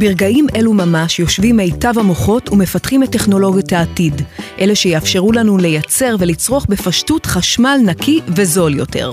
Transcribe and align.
ברגעים 0.00 0.46
אלו 0.56 0.72
ממש 0.72 1.18
יושבים 1.18 1.56
מיטב 1.56 1.98
המוחות 1.98 2.48
ומפתחים 2.48 3.02
את 3.02 3.10
טכנולוגיות 3.10 3.72
העתיד, 3.72 4.22
אלה 4.60 4.74
שיאפשרו 4.74 5.32
לנו 5.32 5.58
לייצר 5.58 6.16
ולצרוך 6.18 6.66
בפשטות 6.68 7.26
חשמל 7.26 7.80
נקי 7.84 8.20
וזול 8.28 8.74
יותר. 8.74 9.12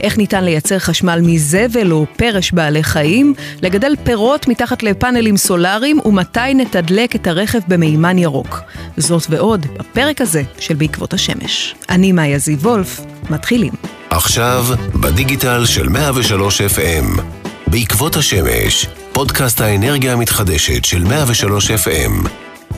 איך 0.00 0.18
ניתן 0.18 0.44
לייצר 0.44 0.78
חשמל 0.78 1.20
מזבל 1.22 1.92
או 1.92 2.06
פרש 2.16 2.52
בעלי 2.52 2.82
חיים, 2.82 3.34
לגדל 3.62 3.94
פירות 4.04 4.48
מתחת 4.48 4.82
לפאנלים 4.82 5.36
סולאריים 5.36 5.98
ומתי 6.04 6.54
נתדלק 6.54 7.16
את 7.16 7.26
הרכב 7.26 7.60
במימן 7.68 8.18
ירוק. 8.18 8.60
זאת 8.96 9.22
ועוד, 9.30 9.66
בפרק 9.78 10.20
הזה 10.20 10.42
של 10.58 10.74
בעקבות 10.74 11.14
השמש. 11.14 11.74
אני 11.88 12.12
מאיה 12.12 12.38
זיו 12.38 12.58
וולף, 12.58 13.00
מתחילים. 13.30 13.72
עכשיו, 14.10 14.64
בדיגיטל 14.94 15.66
של 15.66 15.88
103 15.88 16.60
FM, 16.60 17.20
בעקבות 17.66 18.16
השמש, 18.16 18.86
פודקאסט 19.16 19.60
האנרגיה 19.60 20.12
המתחדשת 20.12 20.84
של 20.84 21.04
103 21.04 21.70
FM, 21.70 22.28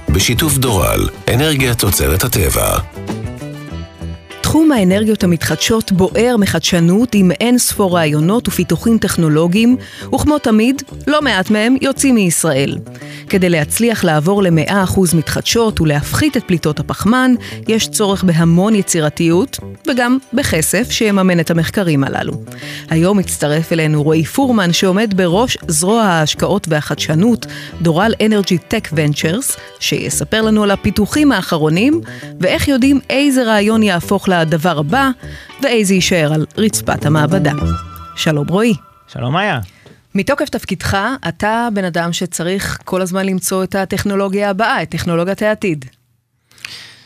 בשיתוף 0.09 0.59
דורל, 0.59 1.09
אנרגיה 1.35 1.75
תוצרת 1.75 2.25
הטבע. 2.25 2.79
תחום 4.49 4.73
האנרגיות 4.73 5.25
המתחדשות 5.25 5.93
בוער 5.93 6.37
מחדשנות 6.39 7.15
עם 7.15 7.31
אין 7.31 7.59
ספור 7.59 7.97
רעיונות 7.97 8.49
ופיתוחים 8.49 8.99
טכנולוגיים, 8.99 9.77
וכמו 10.15 10.39
תמיד, 10.39 10.83
לא 11.07 11.23
מעט 11.23 11.51
מהם 11.51 11.77
יוצאים 11.81 12.15
מישראל. 12.15 12.79
כדי 13.29 13.49
להצליח 13.49 14.05
לעבור 14.05 14.43
ל-100% 14.43 15.17
מתחדשות 15.17 15.81
ולהפחית 15.81 16.37
את 16.37 16.45
פליטות 16.45 16.81
הפחמן, 16.81 17.35
יש 17.69 17.89
צורך 17.89 18.25
בהמון 18.25 18.75
יצירתיות, 18.75 19.59
וגם 19.89 20.19
בכסף 20.33 20.91
שיממן 20.91 21.41
את 21.41 21.51
המחקרים 21.51 22.05
הללו. 22.05 22.33
היום 22.91 23.19
מצטרף 23.19 23.73
אלינו 23.73 24.03
רועי 24.03 24.25
פורמן, 24.25 24.73
שעומד 24.73 25.15
בראש 25.17 25.59
זרוע 25.67 26.03
ההשקעות 26.03 26.67
והחדשנות, 26.71 27.47
דורל 27.83 28.13
אנרגי 28.27 28.59
טק 28.59 28.89
ונצ'רס, 28.93 29.57
שיספר 29.81 30.43
לנו 30.43 30.63
על 30.63 30.71
הפיתוחים 30.71 31.33
האחרונים, 31.33 32.01
ואיך 32.41 32.69
יודעים 32.69 33.01
איזה 33.11 33.45
רעיון 33.45 33.83
יהפוך 33.83 34.29
לדבר 34.41 34.79
הבא, 34.79 35.11
ואיזה 35.63 35.95
יישאר 35.95 36.33
על 36.35 36.47
רצפת 36.57 37.07
המעבדה. 37.07 37.53
שלום 38.17 38.49
רועי. 38.49 38.75
שלום 39.13 39.37
איה. 39.37 39.61
מתוקף 40.15 40.49
תפקידך, 40.49 40.99
אתה 41.29 41.69
בן 41.75 41.85
אדם 41.85 42.13
שצריך 42.13 42.79
כל 42.85 43.03
הזמן 43.03 43.27
למצוא 43.27 43.65
את 43.65 43.75
הטכנולוגיה 43.75 44.51
הבאה, 44.51 44.83
את 44.83 44.91
טכנולוגיית 44.91 45.43
העתיד. 45.43 45.85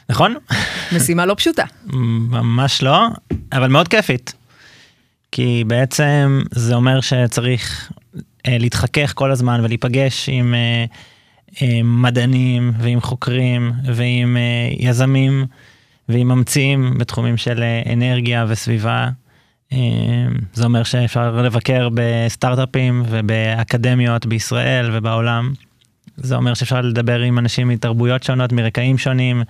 נכון? 0.09 0.35
משימה 0.93 1.27
לא 1.27 1.35
פשוטה. 1.35 1.65
ממש 2.33 2.83
לא, 2.83 3.07
אבל 3.53 3.69
מאוד 3.69 3.89
כיפית. 3.89 4.33
כי 5.33 5.65
בעצם 5.67 6.43
זה 6.51 6.75
אומר 6.75 7.01
שצריך 7.01 7.93
אה, 8.47 8.57
להתחכך 8.59 9.13
כל 9.15 9.31
הזמן 9.31 9.61
ולהיפגש 9.65 10.29
עם 10.29 10.55
אה, 10.55 10.85
אה, 11.63 11.81
מדענים 11.85 12.73
ועם 12.79 13.01
חוקרים 13.01 13.73
ועם 13.85 14.37
אה, 14.37 14.69
יזמים 14.79 15.47
ועם 16.13 16.29
ממציאים 16.29 16.95
בתחומים 16.99 17.37
של 17.37 17.63
אה, 17.63 17.93
אנרגיה 17.93 18.45
וסביבה. 18.49 19.09
אמ, 19.73 19.79
זה 20.53 20.65
אומר 20.65 20.83
שאפשר 20.83 21.43
לבקר 21.43 21.89
בסטארט-אפים 21.95 23.03
ובאקדמיות 23.07 24.27
בישראל 24.27 24.91
ובעולם. 24.93 25.53
זה 26.17 26.37
אומר 26.37 26.55
שאפשר 26.55 26.81
לדבר 26.81 27.21
עם 27.21 27.39
אנשים 27.39 27.69
מתרבויות 27.69 28.23
שונות, 28.23 28.53
מרקעים 28.53 28.99
שונים, 28.99 29.43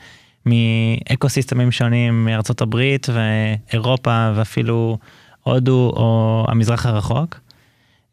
מאקו 0.47 1.29
סיסטמים 1.29 1.73
שונים, 1.73 2.25
מארצות 2.25 2.61
הברית 2.61 3.07
ואירופה 3.13 4.33
ואפילו 4.35 4.99
הודו 5.43 5.93
או 5.97 6.45
המזרח 6.49 6.87
הרחוק. 6.87 7.41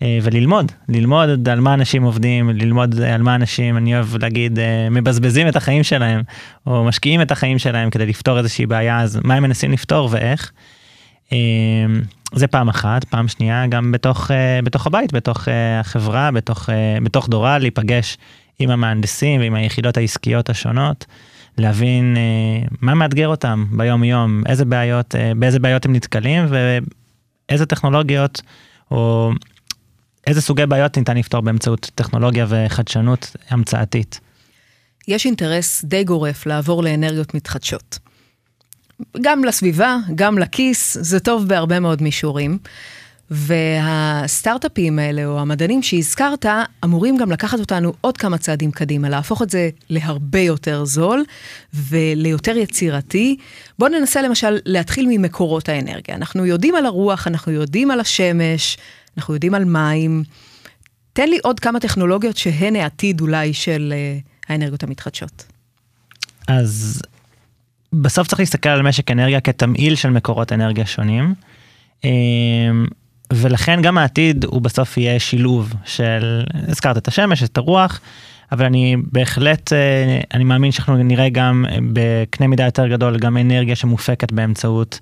אה, 0.01 0.19
וללמוד, 0.23 0.71
ללמוד 0.89 1.49
על 1.49 1.59
מה 1.59 1.73
אנשים 1.73 2.03
עובדים, 2.03 2.49
ללמוד 2.49 3.01
על 3.01 3.21
מה 3.21 3.35
אנשים, 3.35 3.77
אני 3.77 3.95
אוהב 3.95 4.15
להגיד, 4.21 4.59
אה, 4.59 4.87
מבזבזים 4.91 5.47
את 5.47 5.55
החיים 5.55 5.83
שלהם, 5.83 6.21
או 6.67 6.83
משקיעים 6.83 7.21
את 7.21 7.31
החיים 7.31 7.59
שלהם 7.59 7.89
כדי 7.89 8.05
לפתור 8.05 8.37
איזושהי 8.37 8.65
בעיה, 8.65 9.01
אז 9.01 9.19
מה 9.23 9.35
הם 9.35 9.43
מנסים 9.43 9.71
לפתור 9.71 10.09
ואיך. 10.11 10.51
אמ, 11.31 12.01
זה 12.35 12.47
פעם 12.47 12.69
אחת, 12.69 13.03
פעם 13.03 13.27
שנייה, 13.27 13.67
גם 13.67 13.91
בתוך, 13.91 14.31
אה, 14.31 14.59
בתוך 14.63 14.87
הבית, 14.87 15.13
בתוך 15.13 15.47
אה, 15.47 15.79
החברה, 15.79 16.31
בתוך, 16.31 16.69
אה, 16.69 16.97
בתוך 17.03 17.29
דורל, 17.29 17.57
להיפגש 17.61 18.17
עם 18.59 18.69
המהנדסים 18.69 19.41
ועם 19.41 19.55
היחידות 19.55 19.97
העסקיות 19.97 20.49
השונות, 20.49 21.05
להבין 21.57 22.17
מה 22.81 22.93
מאתגר 22.93 23.27
אותם 23.27 23.65
ביום 23.71 24.03
יום, 24.03 24.43
איזה 24.45 24.65
בעיות, 24.65 25.15
באיזה 25.35 25.59
בעיות 25.59 25.85
הם 25.85 25.93
נתקלים 25.93 26.45
ואיזה 27.49 27.65
טכנולוגיות 27.65 28.41
או 28.91 29.31
איזה 30.29 30.41
סוגי 30.41 30.65
בעיות 30.65 30.97
ניתן 30.97 31.17
לפתור 31.17 31.41
באמצעות 31.41 31.91
טכנולוגיה 31.95 32.45
וחדשנות 32.49 33.35
המצאתית. 33.49 34.19
יש 35.07 35.25
אינטרס 35.25 35.85
די 35.85 36.03
גורף 36.03 36.45
לעבור 36.45 36.83
לאנרגיות 36.83 37.33
מתחדשות. 37.33 37.99
גם 39.21 39.43
לסביבה, 39.43 39.97
גם 40.15 40.37
לכיס, 40.37 40.97
זה 41.01 41.19
טוב 41.19 41.47
בהרבה 41.47 41.79
מאוד 41.79 42.01
מישורים. 42.01 42.57
והסטארט-אפים 43.31 44.99
האלה, 44.99 45.25
או 45.25 45.39
המדענים 45.39 45.83
שהזכרת, 45.83 46.45
אמורים 46.83 47.17
גם 47.17 47.31
לקחת 47.31 47.59
אותנו 47.59 47.93
עוד 48.01 48.17
כמה 48.17 48.37
צעדים 48.37 48.71
קדימה, 48.71 49.09
להפוך 49.09 49.41
את 49.41 49.49
זה 49.49 49.69
להרבה 49.89 50.39
יותר 50.39 50.85
זול 50.85 51.23
וליותר 51.73 52.57
יצירתי. 52.57 53.37
בואו 53.79 53.91
ננסה 53.91 54.21
למשל 54.21 54.57
להתחיל 54.65 55.05
ממקורות 55.09 55.69
האנרגיה. 55.69 56.15
אנחנו 56.15 56.45
יודעים 56.45 56.75
על 56.75 56.85
הרוח, 56.85 57.27
אנחנו 57.27 57.51
יודעים 57.51 57.91
על 57.91 57.99
השמש, 57.99 58.77
אנחנו 59.19 59.33
יודעים 59.33 59.53
על 59.53 59.65
מים. 59.65 60.23
תן 61.13 61.29
לי 61.29 61.37
עוד 61.43 61.59
כמה 61.59 61.79
טכנולוגיות 61.79 62.37
שהן 62.37 62.75
העתיד 62.75 63.21
אולי 63.21 63.53
של 63.53 63.93
uh, 63.95 64.49
האנרגיות 64.49 64.83
המתחדשות. 64.83 65.45
אז 66.47 67.01
בסוף 67.93 68.27
צריך 68.27 68.39
להסתכל 68.39 68.69
על 68.69 68.81
משק 68.81 69.11
אנרגיה 69.11 69.41
כתמהיל 69.41 69.95
של 69.95 70.09
מקורות 70.09 70.51
אנרגיה 70.51 70.85
שונים. 70.85 71.33
אמ, 72.03 72.09
ולכן 73.33 73.81
גם 73.81 73.97
העתיד 73.97 74.45
הוא 74.45 74.61
בסוף 74.61 74.97
יהיה 74.97 75.19
שילוב 75.19 75.73
של, 75.85 76.43
הזכרת 76.67 76.97
את 76.97 77.07
השמש, 77.07 77.43
את 77.43 77.57
הרוח, 77.57 77.99
אבל 78.51 78.65
אני 78.65 78.95
בהחלט, 79.11 79.73
אה, 79.73 80.19
אני 80.33 80.43
מאמין 80.43 80.71
שאנחנו 80.71 80.97
נראה 80.97 81.29
גם 81.29 81.65
בקנה 81.93 82.47
מידה 82.47 82.65
יותר 82.65 82.87
גדול, 82.87 83.17
גם 83.17 83.37
אנרגיה 83.37 83.75
שמופקת 83.75 84.31
באמצעות 84.31 84.99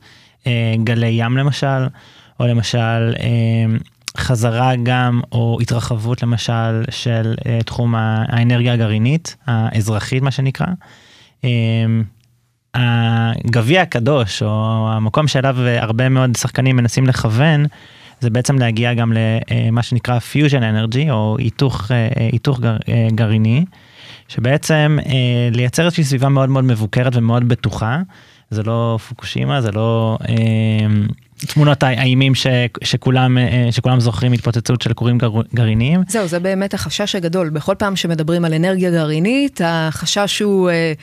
אה, 0.47 0.75
גלי 0.83 1.07
ים 1.07 1.38
למשל, 1.38 1.88
או 2.39 2.47
למשל 2.47 3.13
אה, 3.19 3.77
חזרה 4.17 4.72
גם, 4.83 5.22
או 5.31 5.57
התרחבות 5.61 6.23
למשל 6.23 6.83
של 6.89 7.35
תחום 7.66 7.95
האנרגיה 7.97 8.73
הגרעינית, 8.73 9.35
האזרחית 9.47 10.23
מה 10.23 10.31
שנקרא. 10.31 10.67
אמ, 11.44 12.03
הגביע 12.73 13.81
הקדוש, 13.81 14.44
או 14.44 14.88
המקום 14.91 15.27
שאליו 15.27 15.57
הרבה 15.59 16.09
מאוד 16.09 16.35
שחקנים 16.35 16.75
מנסים 16.75 17.07
לכוון, 17.07 17.66
זה 18.19 18.29
בעצם 18.29 18.59
להגיע 18.59 18.94
גם 18.94 19.13
למה 19.13 19.83
שנקרא 19.83 20.19
fusion 20.19 20.63
energy, 20.63 21.12
או 21.11 21.35
היתוך, 21.39 21.91
אה, 21.91 22.07
היתוך 22.31 22.59
גר, 22.59 22.77
אה, 22.89 23.07
גרעיני, 23.11 23.66
שבעצם 24.27 24.97
אה, 25.06 25.50
לייצר 25.51 25.85
איזושהי 25.85 26.03
סביבה 26.03 26.29
מאוד 26.29 26.50
מאוד 26.50 26.63
מבוקרת 26.63 27.16
ומאוד 27.16 27.47
בטוחה. 27.47 28.01
זה 28.50 28.63
לא 28.63 28.97
פוקושימה, 29.09 29.61
זה 29.61 29.72
לא 29.72 30.17
תמונות 31.38 31.84
האימים 31.84 32.36
ש, 32.36 32.48
שכולם, 32.84 33.38
אה, 33.38 33.68
שכולם 33.72 34.00
זוכרים 34.00 34.31
התפוצצות 34.31 34.81
של 34.81 34.94
כורים 34.94 35.18
גר, 35.18 35.31
גרעיניים. 35.56 36.02
זהו, 36.08 36.28
זה 36.28 36.40
באמת 36.40 36.74
החשש 36.74 37.16
הגדול. 37.16 37.50
בכל 37.50 37.75
פעם 37.75 37.96
שמדברים 37.96 38.46
על 38.46 38.53
אנרגיה 38.53 38.92
גרעינית, 38.92 39.62
החשש 39.64 40.42
הוא 40.42 40.70
אה, 40.70 40.94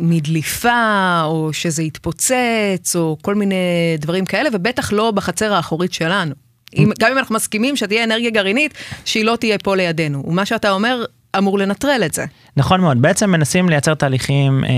מדליפה, 0.00 1.22
או 1.24 1.52
שזה 1.52 1.82
יתפוצץ, 1.82 2.96
או 2.96 3.16
כל 3.22 3.34
מיני 3.34 3.56
דברים 3.98 4.24
כאלה, 4.24 4.48
ובטח 4.52 4.92
לא 4.92 5.10
בחצר 5.10 5.54
האחורית 5.54 5.92
שלנו. 5.92 6.34
אם, 6.76 6.90
גם 6.98 7.10
אם 7.12 7.18
אנחנו 7.18 7.34
מסכימים 7.34 7.76
שתהיה 7.76 8.04
אנרגיה 8.04 8.30
גרעינית, 8.30 8.74
שהיא 9.04 9.24
לא 9.24 9.36
תהיה 9.36 9.58
פה 9.58 9.76
לידינו. 9.76 10.22
ומה 10.26 10.46
שאתה 10.46 10.70
אומר, 10.70 11.04
אמור 11.38 11.58
לנטרל 11.58 12.02
את 12.06 12.14
זה. 12.14 12.24
נכון 12.56 12.80
מאוד, 12.80 13.02
בעצם 13.02 13.30
מנסים 13.30 13.68
לייצר 13.68 13.94
תהליכים 13.94 14.64
אה, 14.64 14.70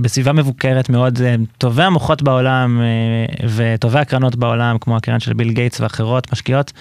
בסביבה 0.00 0.32
מבוקרת 0.32 0.88
מאוד, 0.88 1.20
אה, 1.22 1.34
טובי 1.58 1.82
המוחות 1.82 2.22
בעולם 2.22 2.80
אה, 2.80 3.46
וטובי 3.48 3.98
הקרנות 3.98 4.36
בעולם, 4.36 4.76
כמו 4.80 4.96
הקרן 4.96 5.20
של 5.20 5.32
ביל 5.32 5.52
גייטס 5.52 5.80
ואחרות, 5.80 6.32
משקיעות 6.32 6.72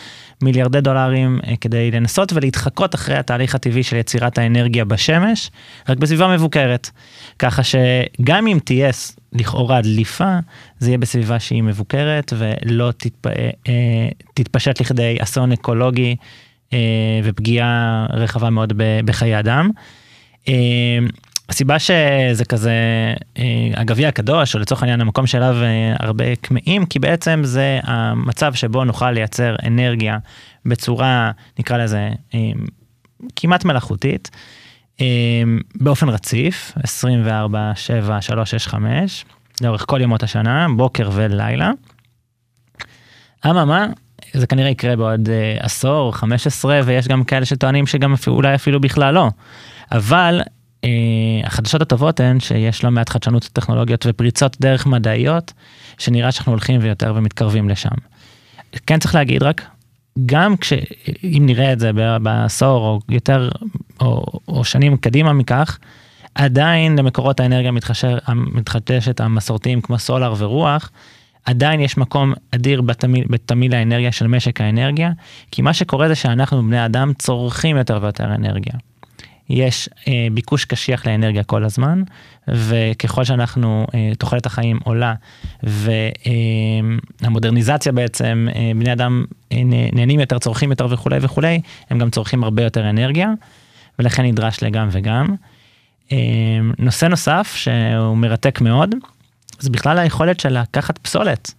מיליארדי 0.41 0.81
דולרים 0.81 1.39
אה, 1.47 1.53
כדי 1.61 1.91
לנסות 1.91 2.33
ולהתחקות 2.33 2.95
אחרי 2.95 3.15
התהליך 3.15 3.55
הטבעי 3.55 3.83
של 3.83 3.95
יצירת 3.95 4.37
האנרגיה 4.37 4.85
בשמש, 4.85 5.51
רק 5.89 5.97
בסביבה 5.97 6.27
מבוקרת. 6.27 6.89
ככה 7.39 7.61
שגם 7.63 8.47
אם 8.47 8.59
תהיה 8.63 8.89
לכאורה 9.33 9.81
דליפה, 9.81 10.39
זה 10.79 10.89
יהיה 10.89 10.97
בסביבה 10.97 11.39
שהיא 11.39 11.63
מבוקרת 11.63 12.33
ולא 12.37 12.91
תתפ... 12.97 13.27
אה, 13.27 13.49
אה, 13.67 14.09
תתפשט 14.33 14.81
לכדי 14.81 15.17
אסון 15.19 15.51
אקולוגי. 15.51 16.15
אה, 16.75 17.19
ופגיעה 17.23 18.05
רחבה 18.09 18.49
מאוד 18.49 18.73
בחיי 19.05 19.39
אדם. 19.39 19.69
אה, 20.47 20.53
הסיבה 21.49 21.79
שזה 21.79 22.45
כזה 22.49 22.73
אה, 23.37 23.71
הגביע 23.75 24.07
הקדוש, 24.07 24.55
או 24.55 24.59
לצורך 24.59 24.83
העניין 24.83 25.01
המקום 25.01 25.27
שאליו 25.27 25.55
הרבה 25.99 26.35
כמהים, 26.35 26.85
כי 26.85 26.99
בעצם 26.99 27.41
זה 27.43 27.79
המצב 27.83 28.53
שבו 28.53 28.83
נוכל 28.83 29.11
לייצר 29.11 29.55
אנרגיה 29.67 30.17
בצורה, 30.65 31.31
נקרא 31.59 31.77
לזה, 31.77 32.09
כמעט 33.35 33.65
מלאכותית, 33.65 34.31
באופן 35.75 36.09
רציף, 36.09 36.73
24, 36.83 37.71
7, 37.75 38.21
3, 38.21 38.51
6, 38.51 38.67
5, 38.67 39.25
לאורך 39.61 39.85
כל 39.87 40.01
ימות 40.01 40.23
השנה, 40.23 40.67
בוקר 40.77 41.09
ולילה. 41.13 41.71
אממה, 43.45 43.87
זה 44.33 44.47
כנראה 44.47 44.69
יקרה 44.69 44.95
בעוד 44.95 45.27
uh, 45.27 45.65
עשור, 45.65 46.13
15, 46.13 46.81
ויש 46.85 47.07
גם 47.07 47.23
כאלה 47.23 47.45
שטוענים 47.45 47.87
שגם 47.87 48.13
אפילו, 48.13 48.35
אולי 48.35 48.55
אפילו 48.55 48.81
בכלל 48.81 49.13
לא. 49.13 49.29
אבל 49.91 50.41
uh, 50.41 50.87
החדשות 51.43 51.81
הטובות 51.81 52.19
הן 52.19 52.39
שיש 52.39 52.83
לא 52.83 52.91
מעט 52.91 53.09
חדשנות 53.09 53.49
טכנולוגיות 53.53 54.05
ופריצות 54.09 54.57
דרך 54.61 54.85
מדעיות, 54.85 55.53
שנראה 55.97 56.31
שאנחנו 56.31 56.51
הולכים 56.51 56.79
ויותר 56.83 57.13
ומתקרבים 57.15 57.69
לשם. 57.69 57.95
כן 58.87 58.99
צריך 58.99 59.15
להגיד 59.15 59.43
רק, 59.43 59.61
גם 60.25 60.57
כש... 60.57 60.73
אם 61.23 61.43
נראה 61.45 61.73
את 61.73 61.79
זה 61.79 61.91
בעשור 62.21 62.85
או 62.85 62.99
יותר, 63.09 63.49
או, 64.01 64.25
או 64.47 64.63
שנים 64.63 64.97
קדימה 64.97 65.33
מכך, 65.33 65.79
עדיין 66.35 66.95
למקורות 66.97 67.39
האנרגיה 67.39 67.71
המתחדשת 68.25 69.21
המסורתיים 69.21 69.81
כמו 69.81 69.99
סולר 69.99 70.33
ורוח, 70.37 70.91
עדיין 71.45 71.79
יש 71.79 71.97
מקום 71.97 72.33
אדיר 72.51 72.81
בתמיל, 72.81 73.25
בתמיל 73.29 73.75
האנרגיה 73.75 74.11
של 74.11 74.27
משק 74.27 74.61
האנרגיה, 74.61 75.11
כי 75.51 75.61
מה 75.61 75.73
שקורה 75.73 76.07
זה 76.07 76.15
שאנחנו 76.15 76.63
בני 76.63 76.85
אדם 76.85 77.13
צורכים 77.13 77.77
יותר 77.77 77.99
ויותר 78.01 78.35
אנרגיה. 78.35 78.73
יש 79.49 79.89
אה, 80.07 80.27
ביקוש 80.31 80.65
קשיח 80.65 81.07
לאנרגיה 81.07 81.43
כל 81.43 81.63
הזמן, 81.63 82.03
וככל 82.47 83.23
שאנחנו, 83.23 83.87
אה, 83.95 84.11
תוחלת 84.17 84.45
החיים 84.45 84.79
עולה, 84.83 85.13
והמודרניזציה 87.23 87.89
אה, 87.89 87.95
בעצם, 87.95 88.47
אה, 88.55 88.71
בני 88.75 88.93
אדם 88.93 89.25
אה, 89.51 89.61
נהנים 89.93 90.19
יותר, 90.19 90.39
צורכים 90.39 90.69
יותר 90.69 90.87
וכולי 90.89 91.17
וכולי, 91.21 91.61
הם 91.89 91.99
גם 91.99 92.09
צורכים 92.09 92.43
הרבה 92.43 92.63
יותר 92.63 92.89
אנרגיה, 92.89 93.29
ולכן 93.99 94.23
נדרש 94.25 94.63
לגם 94.63 94.87
וגם. 94.91 95.35
אה, 96.11 96.17
נושא 96.79 97.05
נוסף 97.05 97.53
שהוא 97.55 98.17
מרתק 98.17 98.61
מאוד, 98.61 98.95
זה 99.59 99.69
בכלל 99.69 99.99
היכולת 99.99 100.39
של 100.39 100.59
לקחת 100.61 100.97
פסולת, 100.97 101.53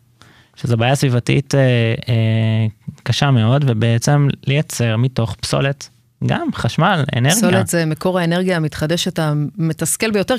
שזו 0.56 0.76
בעיה 0.76 0.94
סביבתית 0.94 1.54
אה, 1.54 1.60
אה, 2.08 2.66
קשה 3.02 3.30
מאוד, 3.30 3.64
ובעצם 3.68 4.28
לייצר 4.46 4.96
מתוך 4.96 5.36
פסולת 5.40 5.88
גם 6.26 6.48
חשמל, 6.54 7.04
אנרגיה. 7.16 7.36
פסולת 7.36 7.66
זה 7.66 7.86
מקור 7.86 8.18
האנרגיה 8.18 8.56
המתחדשת 8.56 9.18
המתסכל 9.18 10.10
ביותר, 10.10 10.34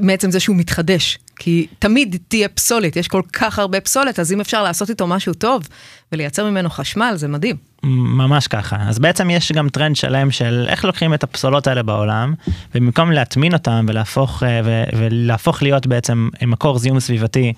מעצם 0.00 0.30
זה 0.30 0.40
שהוא 0.40 0.56
מתחדש. 0.56 1.18
כי 1.38 1.66
תמיד 1.78 2.16
תהיה 2.28 2.48
פסולת, 2.48 2.96
יש 2.96 3.08
כל 3.08 3.22
כך 3.32 3.58
הרבה 3.58 3.80
פסולת, 3.80 4.18
אז 4.18 4.32
אם 4.32 4.40
אפשר 4.40 4.62
לעשות 4.62 4.90
איתו 4.90 5.06
משהו 5.06 5.34
טוב 5.34 5.68
ולייצר 6.12 6.50
ממנו 6.50 6.70
חשמל, 6.70 7.12
זה 7.16 7.28
מדהים. 7.28 7.56
ממש 7.82 8.46
ככה. 8.46 8.76
אז 8.80 8.98
בעצם 8.98 9.30
יש 9.30 9.52
גם 9.52 9.68
טרנד 9.68 9.96
שלם 9.96 10.30
של 10.30 10.66
איך 10.68 10.84
לוקחים 10.84 11.14
את 11.14 11.24
הפסולות 11.24 11.66
האלה 11.66 11.82
בעולם, 11.82 12.34
ובמקום 12.74 13.12
להטמין 13.12 13.52
אותם 13.52 13.86
ולהפוך, 13.88 14.42
אה, 14.42 14.60
ולהפוך 14.96 15.62
להיות 15.62 15.86
בעצם 15.86 16.28
מקור 16.46 16.78
זיהום 16.78 17.00
סביבתי 17.00 17.52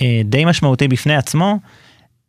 אה, 0.00 0.20
די 0.24 0.44
משמעותי 0.44 0.88
בפני 0.88 1.16
עצמו, 1.16 1.58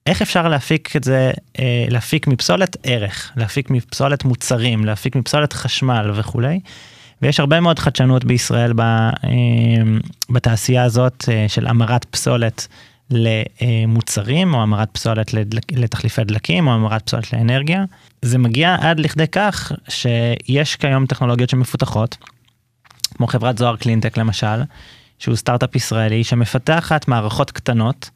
איך 0.05 0.21
אפשר 0.21 0.47
להפיק 0.47 0.95
את 0.95 1.03
זה, 1.03 1.31
אה, 1.59 1.85
להפיק 1.89 2.27
מפסולת 2.27 2.77
ערך, 2.83 3.31
להפיק 3.37 3.69
מפסולת 3.69 4.23
מוצרים, 4.23 4.85
להפיק 4.85 5.15
מפסולת 5.15 5.53
חשמל 5.53 6.11
וכולי. 6.15 6.59
ויש 7.21 7.39
הרבה 7.39 7.59
מאוד 7.59 7.79
חדשנות 7.79 8.25
בישראל 8.25 8.73
בתעשייה 10.29 10.83
הזאת 10.83 11.29
של 11.47 11.67
המרת 11.67 12.05
פסולת 12.05 12.67
למוצרים, 13.09 14.53
או 14.53 14.61
המרת 14.61 14.89
פסולת 14.91 15.33
לתחליפי 15.71 16.23
דלקים, 16.23 16.67
או 16.67 16.73
המרת 16.73 17.05
פסולת 17.05 17.33
לאנרגיה. 17.33 17.83
זה 18.21 18.37
מגיע 18.37 18.75
עד 18.81 18.99
לכדי 18.99 19.27
כך 19.27 19.71
שיש 19.89 20.75
כיום 20.75 21.05
טכנולוגיות 21.05 21.49
שמפותחות, 21.49 22.17
כמו 23.15 23.27
חברת 23.27 23.57
זוהר 23.57 23.75
קלינטק 23.75 24.17
למשל, 24.17 24.61
שהוא 25.19 25.35
סטארט-אפ 25.35 25.75
ישראלי 25.75 26.23
שמפתחת 26.23 27.07
מערכות 27.07 27.51
קטנות. 27.51 28.09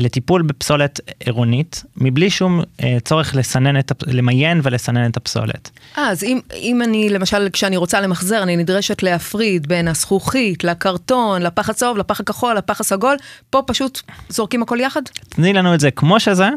לטיפול 0.00 0.42
בפסולת 0.42 1.00
עירונית, 1.24 1.84
מבלי 1.96 2.30
שום 2.30 2.60
אה, 2.82 2.98
צורך 3.04 3.34
לסנן 3.34 3.78
את, 3.78 3.92
למיין 4.06 4.60
ולסנן 4.62 5.10
את 5.10 5.16
הפסולת. 5.16 5.70
אז 5.96 6.24
אם, 6.24 6.40
אם 6.54 6.82
אני, 6.82 7.08
למשל, 7.08 7.48
כשאני 7.52 7.76
רוצה 7.76 8.00
למחזר, 8.00 8.42
אני 8.42 8.56
נדרשת 8.56 9.02
להפריד 9.02 9.66
בין 9.66 9.88
הזכוכית, 9.88 10.64
לקרטון, 10.64 11.42
לפח 11.42 11.70
הצהוב, 11.70 11.98
לפח 11.98 12.20
הכחול, 12.20 12.56
לפח 12.56 12.80
הסגול, 12.80 13.16
פה 13.50 13.62
פשוט 13.66 14.00
זורקים 14.28 14.62
הכל 14.62 14.80
יחד? 14.80 15.02
תני 15.28 15.52
לנו 15.52 15.74
את 15.74 15.80
זה 15.80 15.90
כמו 15.90 16.20
שזה, 16.20 16.48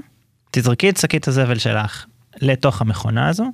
תזרקי 0.51 0.89
את 0.89 0.97
שקית 0.97 1.27
הזבל 1.27 1.59
שלך 1.59 2.05
לתוך 2.41 2.81
המכונה 2.81 3.29
הזו, 3.29 3.45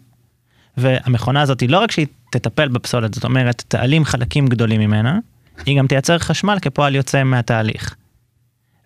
והמכונה 0.78 1.42
הזאת 1.42 1.60
היא 1.60 1.70
לא 1.70 1.80
רק 1.80 1.92
שהיא 1.92 2.08
תטפל 2.32 2.68
בפסולת, 2.68 3.14
זאת 3.14 3.24
אומרת, 3.24 3.64
תעלים 3.68 4.06
חלקים 4.06 4.48
גדולים 4.48 4.82
ממנה, 4.82 5.20
היא 5.66 5.78
גם 5.80 5.88
תייצר 5.88 6.18
חשמל 6.18 6.58
כפועל 6.62 6.96
יוצא 6.96 7.24
מהתהליך. 7.24 7.96